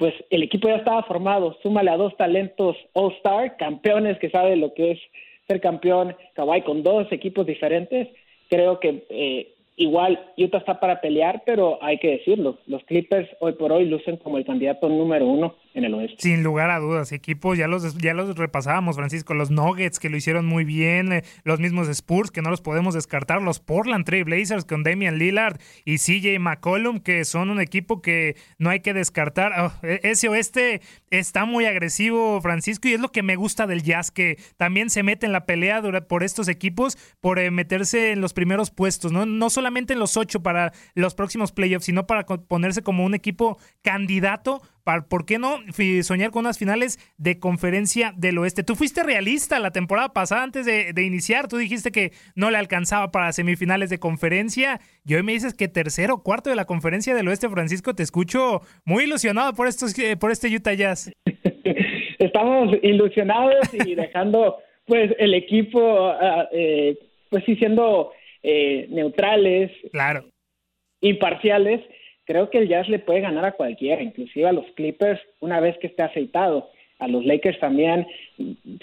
pues 0.00 0.14
el 0.30 0.42
equipo 0.42 0.66
ya 0.66 0.76
estaba 0.76 1.02
formado, 1.02 1.58
súmale 1.62 1.90
a 1.90 1.98
dos 1.98 2.16
talentos 2.16 2.74
All-Star, 2.94 3.58
campeones 3.58 4.18
que 4.18 4.30
saben 4.30 4.58
lo 4.58 4.72
que 4.72 4.92
es 4.92 4.98
ser 5.46 5.60
campeón, 5.60 6.16
Kawhi 6.32 6.62
con 6.62 6.82
dos 6.82 7.12
equipos 7.12 7.44
diferentes, 7.44 8.08
creo 8.48 8.80
que 8.80 9.04
eh, 9.10 9.52
Igual 9.76 10.18
Utah 10.36 10.58
está 10.58 10.78
para 10.80 11.00
pelear, 11.00 11.42
pero 11.46 11.78
hay 11.82 11.96
que 11.98 12.10
decirlo, 12.10 12.58
los 12.66 12.82
Clippers 12.84 13.28
hoy 13.40 13.52
por 13.52 13.72
hoy 13.72 13.86
lucen 13.86 14.16
como 14.16 14.36
el 14.36 14.44
candidato 14.44 14.88
número 14.88 15.26
uno 15.26 15.54
en 15.74 15.84
el 15.84 15.94
oeste. 15.94 16.16
Sin 16.18 16.42
lugar 16.42 16.70
a 16.70 16.78
dudas, 16.78 17.12
equipos, 17.12 17.56
ya 17.56 17.68
los, 17.68 17.96
ya 17.98 18.14
los 18.14 18.36
repasábamos, 18.36 18.96
Francisco, 18.96 19.34
los 19.34 19.50
Nuggets 19.50 19.98
que 19.98 20.10
lo 20.10 20.16
hicieron 20.16 20.46
muy 20.46 20.64
bien, 20.64 21.12
eh, 21.12 21.22
los 21.44 21.60
mismos 21.60 21.88
Spurs 21.88 22.30
que 22.30 22.42
no 22.42 22.50
los 22.50 22.60
podemos 22.60 22.94
descartar, 22.94 23.42
los 23.42 23.60
Portland 23.60 24.04
Trail 24.04 24.24
Blazers 24.24 24.64
con 24.64 24.82
Damian 24.82 25.18
Lillard 25.18 25.58
y 25.84 25.98
CJ 25.98 26.38
McCollum 26.38 27.00
que 27.00 27.24
son 27.24 27.50
un 27.50 27.60
equipo 27.60 28.02
que 28.02 28.36
no 28.58 28.70
hay 28.70 28.80
que 28.80 28.94
descartar. 28.94 29.52
Oh, 29.60 29.86
e, 29.86 30.00
ese 30.02 30.28
oeste 30.28 30.80
está 31.10 31.44
muy 31.44 31.66
agresivo, 31.66 32.40
Francisco, 32.40 32.88
y 32.88 32.94
es 32.94 33.00
lo 33.00 33.12
que 33.12 33.22
me 33.22 33.36
gusta 33.36 33.66
del 33.66 33.82
Jazz, 33.82 34.10
que 34.10 34.38
también 34.56 34.90
se 34.90 35.02
mete 35.02 35.26
en 35.26 35.32
la 35.32 35.46
pelea 35.46 35.82
por 36.08 36.22
estos 36.22 36.48
equipos, 36.48 36.98
por 37.20 37.38
eh, 37.38 37.50
meterse 37.50 38.12
en 38.12 38.20
los 38.20 38.32
primeros 38.32 38.70
puestos, 38.70 39.12
¿no? 39.12 39.26
No 39.26 39.50
solamente 39.50 39.92
en 39.92 39.98
los 39.98 40.16
ocho 40.16 40.42
para 40.42 40.72
los 40.94 41.14
próximos 41.14 41.52
playoffs, 41.52 41.86
sino 41.86 42.06
para 42.06 42.24
ponerse 42.24 42.82
como 42.82 43.04
un 43.04 43.14
equipo 43.14 43.58
candidato 43.82 44.62
¿por 45.08 45.26
qué 45.26 45.38
no 45.38 45.58
soñar 46.02 46.30
con 46.30 46.40
unas 46.40 46.58
finales 46.58 46.98
de 47.18 47.38
conferencia 47.38 48.12
del 48.16 48.38
oeste? 48.38 48.62
Tú 48.62 48.74
fuiste 48.74 49.02
realista 49.02 49.58
la 49.58 49.70
temporada 49.70 50.12
pasada 50.12 50.42
antes 50.42 50.66
de, 50.66 51.02
iniciar, 51.02 51.48
tú 51.48 51.56
dijiste 51.56 51.90
que 51.90 52.12
no 52.34 52.50
le 52.50 52.58
alcanzaba 52.58 53.10
para 53.10 53.32
semifinales 53.32 53.90
de 53.90 53.98
conferencia 53.98 54.80
y 55.04 55.14
hoy 55.14 55.22
me 55.22 55.32
dices 55.32 55.54
que 55.54 55.68
tercero 55.68 56.14
o 56.14 56.22
cuarto 56.22 56.50
de 56.50 56.56
la 56.56 56.64
conferencia 56.64 57.14
del 57.14 57.28
oeste, 57.28 57.48
Francisco, 57.48 57.94
te 57.94 58.02
escucho 58.02 58.60
muy 58.84 59.04
ilusionado 59.04 59.52
por, 59.54 59.66
estos, 59.66 59.98
eh, 59.98 60.16
por 60.16 60.30
este 60.30 60.54
Utah 60.54 60.74
Jazz. 60.74 61.12
Estamos 62.18 62.76
ilusionados 62.82 63.72
y 63.72 63.94
dejando 63.94 64.58
pues 64.86 65.12
el 65.18 65.34
equipo, 65.34 66.08
ah, 66.08 66.48
eh, 66.52 66.98
pues 67.30 67.44
sí, 67.44 67.56
siendo 67.56 68.12
eh, 68.42 68.86
neutrales, 68.90 69.70
claro. 69.92 70.24
imparciales, 71.00 71.80
creo 72.30 72.48
que 72.48 72.58
el 72.58 72.68
Jazz 72.68 72.88
le 72.88 73.00
puede 73.00 73.22
ganar 73.22 73.44
a 73.44 73.52
cualquiera, 73.52 74.00
inclusive 74.00 74.46
a 74.46 74.52
los 74.52 74.64
Clippers, 74.76 75.20
una 75.40 75.58
vez 75.58 75.76
que 75.78 75.88
esté 75.88 76.04
aceitado. 76.04 76.70
A 77.00 77.08
los 77.08 77.26
Lakers 77.26 77.58
también 77.58 78.06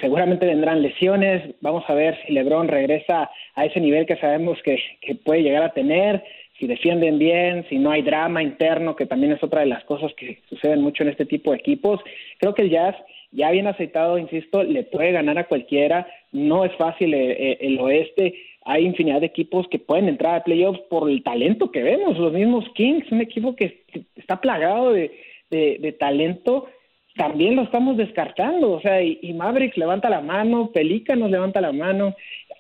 seguramente 0.02 0.46
vendrán 0.46 0.82
lesiones. 0.82 1.56
Vamos 1.62 1.86
a 1.88 1.94
ver 1.94 2.18
si 2.26 2.34
LeBron 2.34 2.68
regresa 2.68 3.30
a 3.56 3.66
ese 3.66 3.80
nivel 3.80 4.06
que 4.06 4.18
sabemos 4.18 4.62
que, 4.64 4.78
que 5.00 5.16
puede 5.16 5.44
llegar 5.44 5.64
a 5.64 5.72
tener, 5.72 6.26
si 6.60 6.68
defienden 6.68 7.20
bien, 7.20 7.66
si 7.70 7.78
no 7.78 7.92
hay 7.92 8.02
drama 8.02 8.44
interno, 8.44 8.98
que 8.98 9.06
también 9.06 9.32
es 9.32 9.42
otra 9.42 9.62
de 9.62 9.68
las 9.68 9.86
cosas 9.86 10.12
que 10.16 10.40
suceden 10.50 10.82
mucho 10.82 11.04
en 11.04 11.10
este 11.10 11.26
tipo 11.26 11.52
de 11.52 11.58
equipos. 11.58 12.02
Creo 12.40 12.54
que 12.54 12.64
el 12.64 12.70
Jazz 12.70 12.96
ya 13.32 13.52
bien 13.52 13.68
aceitado, 13.68 14.18
insisto, 14.18 14.62
le 14.62 14.84
puede 14.84 15.14
ganar 15.14 15.38
a 15.38 15.48
cualquiera. 15.48 16.06
No 16.34 16.66
es 16.66 16.76
fácil 16.76 17.14
el, 17.14 17.32
eh, 17.32 17.52
eh, 17.52 17.58
el 17.62 17.80
oeste 17.80 18.34
hay 18.68 18.86
infinidad 18.86 19.22
de 19.22 19.28
equipos 19.28 19.66
que 19.70 19.80
pueden 19.80 20.10
entrar 20.10 20.36
a 20.36 20.44
playoffs 20.44 20.82
por 20.90 21.10
el 21.10 21.24
talento 21.24 21.72
que 21.72 21.82
vemos. 21.82 22.18
Los 22.18 22.34
mismos 22.34 22.66
Kings, 22.76 23.10
un 23.14 23.22
equipo 23.22 23.56
que 23.56 23.86
está 24.18 24.42
plagado 24.42 24.92
de, 24.92 25.10
de, 25.50 25.96
talento, 25.98 26.68
también 27.16 27.56
lo 27.56 27.62
estamos 27.62 27.96
descartando. 27.96 28.74
O 28.74 28.82
sea, 28.82 29.02
y, 29.02 29.34
Mavericks 29.34 29.78
levanta 29.78 30.10
la 30.10 30.20
mano, 30.20 30.70
nos 31.16 31.32
levanta 31.32 31.62
la 31.62 31.72
mano. 31.72 32.14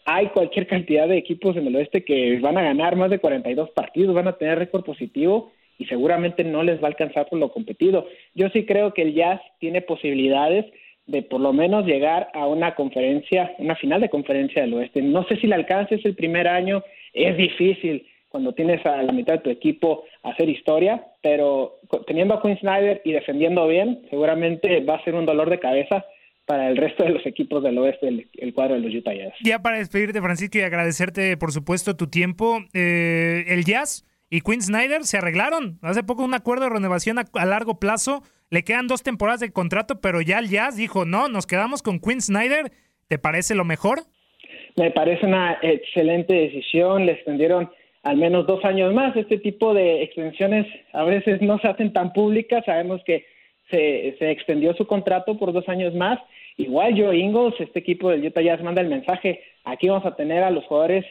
Hay 0.05 0.27
cualquier 0.27 0.65
cantidad 0.65 1.09
de 1.09 1.17
equipos 1.17 1.57
en 1.57 1.67
el 1.67 1.75
oeste 1.75 2.05
que 2.05 2.39
van 2.39 2.57
a 2.57 2.63
ganar 2.63 2.95
más 2.95 3.09
de 3.09 3.19
42 3.19 3.71
partidos, 3.71 4.15
van 4.15 4.29
a 4.29 4.37
tener 4.37 4.57
récord 4.57 4.85
positivo 4.85 5.51
y 5.77 5.87
seguramente 5.87 6.45
no 6.45 6.63
les 6.63 6.81
va 6.81 6.85
a 6.85 6.91
alcanzar 6.91 7.27
por 7.27 7.37
lo 7.37 7.51
competido. 7.51 8.07
Yo 8.33 8.47
sí 8.51 8.65
creo 8.65 8.93
que 8.93 9.01
el 9.01 9.13
Jazz 9.13 9.41
tiene 9.59 9.81
posibilidades 9.81 10.65
de 11.07 11.23
por 11.23 11.41
lo 11.41 11.53
menos 11.53 11.85
llegar 11.85 12.29
a 12.33 12.45
una 12.47 12.75
conferencia, 12.75 13.53
una 13.57 13.75
final 13.75 14.01
de 14.01 14.09
conferencia 14.09 14.61
del 14.61 14.73
oeste. 14.73 15.01
No 15.01 15.25
sé 15.25 15.37
si 15.37 15.47
le 15.47 15.55
alcances 15.55 16.03
el 16.05 16.15
primer 16.15 16.47
año, 16.47 16.83
es 17.13 17.35
difícil 17.37 18.05
cuando 18.29 18.53
tienes 18.53 18.85
a 18.85 19.01
la 19.01 19.13
mitad 19.13 19.33
de 19.33 19.39
tu 19.39 19.49
equipo 19.49 20.03
hacer 20.23 20.49
historia, 20.49 21.05
pero 21.21 21.79
teniendo 22.05 22.33
a 22.33 22.41
Quinn 22.41 22.57
Snyder 22.59 23.01
y 23.05 23.13
defendiendo 23.13 23.67
bien, 23.67 24.01
seguramente 24.09 24.81
va 24.81 24.95
a 24.95 25.03
ser 25.03 25.15
un 25.15 25.25
dolor 25.25 25.49
de 25.49 25.59
cabeza 25.59 26.05
para 26.45 26.69
el 26.69 26.77
resto 26.77 27.03
de 27.03 27.09
los 27.11 27.25
equipos 27.25 27.63
del 27.63 27.77
oeste, 27.77 28.27
el, 28.37 28.53
cuadro 28.53 28.75
de 28.75 28.81
los 28.81 28.93
Utah 28.93 29.13
Jazz. 29.13 29.33
Ya 29.43 29.59
para 29.59 29.77
despedirte, 29.77 30.21
Francisco, 30.21 30.57
y 30.57 30.61
agradecerte, 30.61 31.35
por 31.37 31.51
supuesto, 31.51 31.95
tu 31.95 32.07
tiempo, 32.07 32.59
eh, 32.73 33.43
el 33.47 33.65
Jazz 33.65 34.05
y 34.29 34.41
Quinn 34.41 34.61
Snyder 34.61 35.03
se 35.03 35.17
arreglaron. 35.17 35.79
Hace 35.81 36.03
poco 36.03 36.23
un 36.23 36.33
acuerdo 36.33 36.65
de 36.65 36.71
renovación 36.71 37.17
a 37.19 37.45
largo 37.45 37.79
plazo 37.79 38.23
le 38.49 38.63
quedan 38.63 38.87
dos 38.87 39.03
temporadas 39.03 39.41
de 39.41 39.51
contrato, 39.51 39.99
pero 39.99 40.21
ya 40.21 40.39
el 40.39 40.49
Jazz 40.49 40.77
dijo, 40.77 41.05
no, 41.05 41.27
nos 41.27 41.45
quedamos 41.45 41.81
con 41.81 41.99
Quinn 41.99 42.21
Snyder. 42.21 42.71
¿Te 43.07 43.17
parece 43.17 43.55
lo 43.55 43.65
mejor? 43.65 43.99
Me 44.77 44.91
parece 44.91 45.25
una 45.25 45.57
excelente 45.61 46.33
decisión. 46.33 47.05
Le 47.05 47.13
extendieron 47.13 47.69
al 48.03 48.17
menos 48.17 48.47
dos 48.47 48.63
años 48.63 48.93
más. 48.93 49.15
Este 49.15 49.37
tipo 49.37 49.73
de 49.73 50.03
extensiones 50.03 50.65
a 50.93 51.03
veces 51.03 51.41
no 51.41 51.59
se 51.59 51.67
hacen 51.67 51.91
tan 51.91 52.13
públicas. 52.13 52.63
Sabemos 52.65 53.01
que 53.05 53.25
se, 53.69 54.15
extendió 54.31 54.73
su 54.75 54.87
contrato 54.87 55.37
por 55.37 55.51
dos 55.51 55.67
años 55.67 55.93
más. 55.93 56.19
Igual 56.57 56.97
Joe 56.97 57.17
Ingles, 57.17 57.53
este 57.59 57.79
equipo 57.79 58.09
del 58.09 58.25
Utah 58.25 58.41
Jazz 58.41 58.63
manda 58.63 58.81
el 58.81 58.87
mensaje. 58.87 59.41
Aquí 59.65 59.89
vamos 59.89 60.05
a 60.05 60.15
tener 60.15 60.43
a 60.43 60.51
los 60.51 60.65
jugadores, 60.65 61.05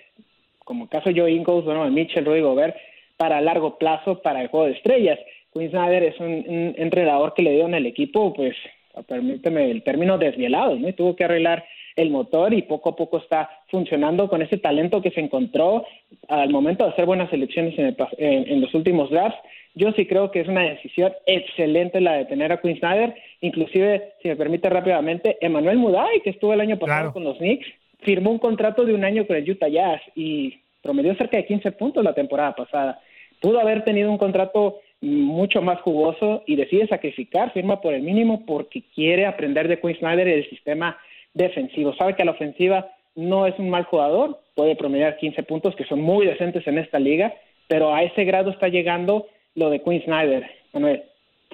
como 0.65 0.85
el 0.85 0.91
caso 0.91 1.11
Joe 1.15 1.31
Ingles, 1.31 1.65
bueno, 1.65 1.89
Mitchell, 1.91 2.25
Rudy 2.25 2.41
Gobert, 2.41 2.75
para 3.17 3.41
largo 3.41 3.79
plazo 3.79 4.21
para 4.23 4.43
el 4.43 4.49
juego 4.49 4.67
de 4.67 4.73
estrellas. 4.73 5.19
Quinn 5.53 5.71
Snyder 5.71 6.03
es 6.03 6.21
un, 6.21 6.75
entrenador 6.77 7.35
que 7.35 7.43
le 7.43 7.53
dio 7.53 7.67
en 7.67 7.75
el 7.75 7.87
equipo, 7.87 8.33
pues, 8.35 8.55
permíteme 9.07 9.71
el 9.71 9.83
término 9.83 10.19
desvielado, 10.19 10.77
¿no? 10.77 10.89
Y 10.89 10.93
tuvo 10.93 11.17
que 11.17 11.25
arreglar 11.25 11.65
el 11.97 12.11
motor 12.11 12.53
y 12.53 12.63
poco 12.63 12.91
a 12.91 12.97
poco 12.97 13.19
está 13.19 13.49
funcionando 13.69 14.29
con 14.29 14.43
ese 14.43 14.59
talento 14.59 15.01
que 15.01 15.11
se 15.11 15.21
encontró 15.21 15.85
al 16.29 16.51
momento 16.51 16.85
de 16.85 16.91
hacer 16.91 17.07
buenas 17.07 17.31
selecciones 17.31 17.75
en, 17.79 18.61
los 18.61 18.75
últimos 18.75 19.11
drafts. 19.11 19.39
Yo 19.75 19.93
sí 19.93 20.07
creo 20.07 20.31
que 20.31 20.41
es 20.41 20.49
una 20.49 20.63
decisión 20.63 21.13
excelente 21.25 22.01
la 22.01 22.13
de 22.15 22.27
tener 22.27 22.53
a 22.53 22.61
Quinn 22.61 22.79
Snyder, 22.79 23.15
inclusive, 23.41 24.13
si 24.23 24.29
me 24.29 24.37
permite 24.37 24.69
rápidamente, 24.69 25.39
Emanuel 25.41 25.79
Muday, 25.79 26.21
que 26.21 26.31
estuvo 26.31 26.53
el 26.53 26.61
año 26.61 26.79
pasado 26.79 27.13
con 27.13 27.25
los 27.25 27.39
Knicks, 27.39 27.67
firmó 28.01 28.31
un 28.31 28.39
contrato 28.39 28.85
de 28.85 28.95
un 28.95 29.05
año 29.05 29.27
con 29.27 29.37
el 29.37 29.51
Utah 29.51 29.69
Jazz 29.69 30.03
y 30.15 30.55
promedió 30.87 31.17
cerca 31.17 31.37
de 31.37 31.47
15 31.47 31.73
puntos 31.73 32.05
la 32.05 32.15
temporada 32.15 32.55
pasada. 32.55 33.01
Pudo 33.41 33.59
haber 33.59 33.83
tenido 33.85 34.09
un 34.09 34.19
contrato 34.19 34.79
mucho 35.01 35.61
más 35.61 35.81
jugoso 35.81 36.45
y 36.47 36.55
decide 36.55 36.87
sacrificar, 36.87 37.53
firma 37.53 37.81
por 37.81 37.93
el 37.93 38.03
mínimo 38.03 38.47
porque 38.47 38.85
quiere 38.95 39.27
aprender 39.27 39.67
de 39.67 39.81
Quinn 39.81 39.97
Snyder 39.99 40.29
y 40.29 40.31
del 40.31 40.49
sistema 40.49 40.97
defensivo. 41.35 41.93
Sabe 41.95 42.15
que 42.15 42.23
a 42.23 42.25
la 42.25 42.31
ofensiva 42.31 42.89
no 43.17 43.47
es 43.47 43.59
un 43.59 43.69
mal 43.69 43.85
jugador, 43.85 44.41
puede 44.55 44.77
promediar 44.77 45.17
15 45.17 45.43
puntos 45.43 45.75
que 45.75 45.85
son 45.85 46.01
muy 46.01 46.25
decentes 46.25 46.65
en 46.69 46.79
esta 46.79 47.01
liga, 47.01 47.35
pero 47.67 47.93
a 47.93 48.05
ese 48.05 48.25
grado 48.25 48.51
está 48.51 48.69
llegando 48.69 49.27
lo 49.57 49.71
de 49.71 49.83
Quinn 49.83 50.03
Snyder. 50.05 50.49
Manuel, 50.73 51.03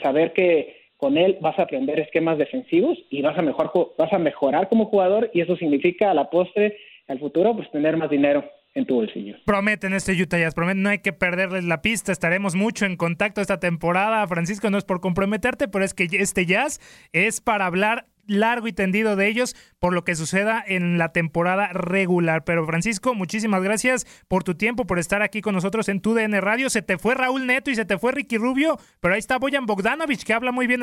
saber 0.02 0.34
que 0.34 0.76
con 0.98 1.16
él 1.16 1.38
vas 1.40 1.58
a 1.58 1.62
aprender 1.62 1.98
esquemas 1.98 2.36
defensivos 2.36 2.98
y 3.08 3.22
vas 3.22 3.36
a, 3.38 3.42
mejor, 3.42 3.94
vas 3.96 4.12
a 4.12 4.18
mejorar 4.18 4.68
como 4.68 4.86
jugador 4.86 5.30
y 5.32 5.40
eso 5.40 5.56
significa 5.56 6.10
a 6.10 6.14
la 6.14 6.28
postre, 6.28 6.76
al 7.08 7.18
futuro, 7.18 7.56
pues 7.56 7.70
tener 7.70 7.96
más 7.96 8.10
dinero 8.10 8.44
en 8.74 8.86
tu 8.86 8.94
bolsillo. 8.94 9.36
Prometen 9.44 9.92
este 9.92 10.12
Utah 10.12 10.38
Jazz, 10.38 10.54
prometen, 10.54 10.82
no 10.82 10.88
hay 10.88 10.98
que 11.00 11.12
perderles 11.12 11.64
la 11.64 11.82
pista, 11.82 12.12
estaremos 12.12 12.54
mucho 12.54 12.86
en 12.86 12.96
contacto 12.96 13.40
esta 13.40 13.60
temporada. 13.60 14.26
Francisco, 14.26 14.70
no 14.70 14.78
es 14.78 14.84
por 14.84 15.00
comprometerte, 15.00 15.68
pero 15.68 15.84
es 15.84 15.94
que 15.94 16.08
este 16.10 16.46
Jazz 16.46 16.80
es 17.12 17.40
para 17.40 17.66
hablar 17.66 18.06
largo 18.26 18.68
y 18.68 18.72
tendido 18.72 19.16
de 19.16 19.28
ellos 19.28 19.56
por 19.78 19.92
lo 19.92 20.04
que 20.04 20.14
suceda 20.14 20.62
en 20.66 20.98
la 20.98 21.12
temporada 21.12 21.68
regular. 21.72 22.44
Pero 22.44 22.66
Francisco, 22.66 23.14
muchísimas 23.14 23.62
gracias 23.62 24.06
por 24.28 24.44
tu 24.44 24.54
tiempo, 24.54 24.86
por 24.86 24.98
estar 24.98 25.22
aquí 25.22 25.40
con 25.40 25.54
nosotros 25.54 25.88
en 25.88 26.00
tu 26.00 26.14
DN 26.14 26.40
Radio. 26.40 26.70
Se 26.70 26.82
te 26.82 26.98
fue 26.98 27.14
Raúl 27.14 27.46
Neto 27.46 27.70
y 27.70 27.74
se 27.74 27.84
te 27.84 27.98
fue 27.98 28.12
Ricky 28.12 28.38
Rubio, 28.38 28.78
pero 29.00 29.14
ahí 29.14 29.20
está 29.20 29.38
Boyan 29.38 29.66
Bogdanovich 29.66 30.24
que 30.24 30.32
habla 30.32 30.52
muy 30.52 30.66
bien. 30.66 30.82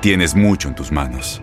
Tienes 0.00 0.34
mucho 0.34 0.68
en 0.68 0.74
tus 0.74 0.90
manos, 0.90 1.42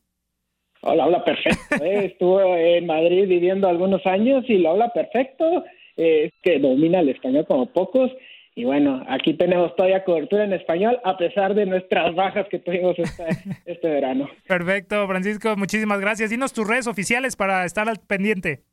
Hola, 0.81 1.03
habla 1.03 1.23
perfecto. 1.23 1.83
¿eh? 1.83 2.05
Estuvo 2.11 2.55
en 2.55 2.85
Madrid 2.85 3.27
viviendo 3.27 3.67
algunos 3.67 4.05
años 4.05 4.43
y 4.47 4.57
lo 4.57 4.71
habla 4.71 4.89
perfecto. 4.89 5.63
es 5.95 6.31
que 6.41 6.59
domina 6.59 6.99
el 6.99 7.09
español 7.09 7.45
como 7.47 7.67
pocos. 7.67 8.11
Y 8.53 8.65
bueno, 8.65 9.03
aquí 9.07 9.33
tenemos 9.35 9.73
todavía 9.75 10.03
cobertura 10.03 10.43
en 10.43 10.53
español 10.53 10.99
a 11.05 11.15
pesar 11.17 11.53
de 11.53 11.65
nuestras 11.65 12.13
bajas 12.15 12.47
que 12.49 12.59
tuvimos 12.59 12.97
este, 12.99 13.23
este 13.65 13.89
verano. 13.89 14.29
Perfecto, 14.47 15.07
Francisco, 15.07 15.55
muchísimas 15.55 16.01
gracias. 16.01 16.29
Dinos 16.31 16.51
tus 16.51 16.67
redes 16.67 16.87
oficiales 16.87 17.35
para 17.35 17.63
estar 17.63 17.87
al 17.87 17.97
pendiente. 17.99 18.63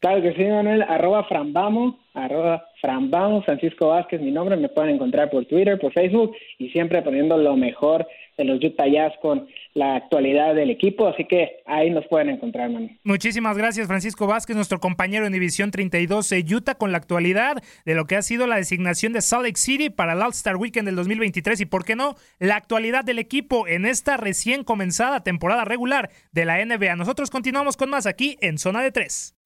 Claro 0.00 0.22
que 0.22 0.32
sí, 0.32 0.42
Manuel, 0.44 0.82
arroba 0.82 1.24
frambamo, 1.24 2.00
arroba 2.14 2.66
frambamo, 2.80 3.42
Francisco 3.42 3.88
Vázquez, 3.88 4.18
mi 4.20 4.30
nombre, 4.30 4.56
me 4.56 4.70
pueden 4.70 4.94
encontrar 4.94 5.28
por 5.28 5.44
Twitter, 5.44 5.78
por 5.78 5.92
Facebook 5.92 6.34
y 6.58 6.70
siempre 6.70 7.02
poniendo 7.02 7.36
lo 7.36 7.54
mejor 7.54 8.06
de 8.40 8.46
los 8.46 8.62
Utah 8.62 8.88
Jazz 8.88 9.12
con 9.20 9.46
la 9.74 9.96
actualidad 9.96 10.54
del 10.54 10.70
equipo, 10.70 11.06
así 11.06 11.24
que 11.26 11.62
ahí 11.66 11.90
nos 11.90 12.06
pueden 12.06 12.30
encontrar, 12.30 12.70
man. 12.70 12.98
Muchísimas 13.04 13.56
gracias, 13.56 13.86
Francisco 13.86 14.26
Vázquez, 14.26 14.56
nuestro 14.56 14.80
compañero 14.80 15.26
en 15.26 15.32
División 15.32 15.70
32 15.70 16.28
de 16.30 16.44
Utah, 16.54 16.74
con 16.74 16.90
la 16.90 16.98
actualidad 16.98 17.62
de 17.84 17.94
lo 17.94 18.06
que 18.06 18.16
ha 18.16 18.22
sido 18.22 18.46
la 18.46 18.56
designación 18.56 19.12
de 19.12 19.20
Salt 19.20 19.44
Lake 19.44 19.58
City 19.58 19.90
para 19.90 20.14
el 20.14 20.22
All-Star 20.22 20.56
Weekend 20.56 20.86
del 20.86 20.96
2023 20.96 21.60
y, 21.60 21.66
¿por 21.66 21.84
qué 21.84 21.96
no?, 21.96 22.16
la 22.38 22.56
actualidad 22.56 23.04
del 23.04 23.18
equipo 23.18 23.68
en 23.68 23.84
esta 23.84 24.16
recién 24.16 24.64
comenzada 24.64 25.22
temporada 25.22 25.64
regular 25.64 26.10
de 26.32 26.44
la 26.44 26.64
NBA. 26.64 26.96
Nosotros 26.96 27.30
continuamos 27.30 27.76
con 27.76 27.90
más 27.90 28.06
aquí 28.06 28.36
en 28.40 28.58
Zona 28.58 28.82
de 28.82 28.90
3. 28.90 29.36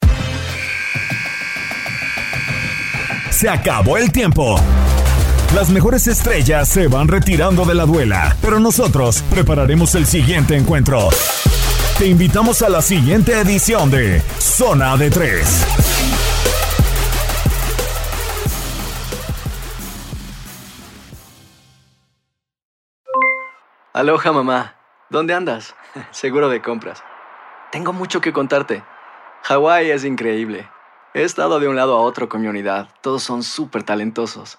Se 3.30 3.48
acabó 3.48 3.98
el 3.98 4.12
tiempo. 4.12 4.56
Las 5.54 5.70
mejores 5.70 6.08
estrellas 6.08 6.68
se 6.68 6.88
van 6.88 7.06
retirando 7.06 7.64
de 7.64 7.76
la 7.76 7.86
duela, 7.86 8.36
pero 8.42 8.58
nosotros 8.58 9.22
prepararemos 9.30 9.94
el 9.94 10.04
siguiente 10.04 10.56
encuentro. 10.56 11.10
Te 11.96 12.08
invitamos 12.08 12.60
a 12.62 12.68
la 12.68 12.82
siguiente 12.82 13.38
edición 13.38 13.88
de 13.88 14.20
Zona 14.40 14.96
de 14.96 15.10
3. 15.10 15.66
Aloha 23.92 24.32
mamá, 24.32 24.74
¿dónde 25.08 25.34
andas? 25.34 25.76
Seguro 26.10 26.48
de 26.48 26.62
compras. 26.62 27.04
Tengo 27.70 27.92
mucho 27.92 28.20
que 28.20 28.32
contarte. 28.32 28.82
Hawái 29.44 29.92
es 29.92 30.04
increíble. 30.04 30.68
He 31.14 31.22
estado 31.22 31.60
de 31.60 31.68
un 31.68 31.76
lado 31.76 31.96
a 31.96 32.00
otro 32.00 32.28
con 32.28 32.40
mi 32.40 32.48
unidad. 32.48 32.88
Todos 33.02 33.22
son 33.22 33.44
súper 33.44 33.84
talentosos. 33.84 34.58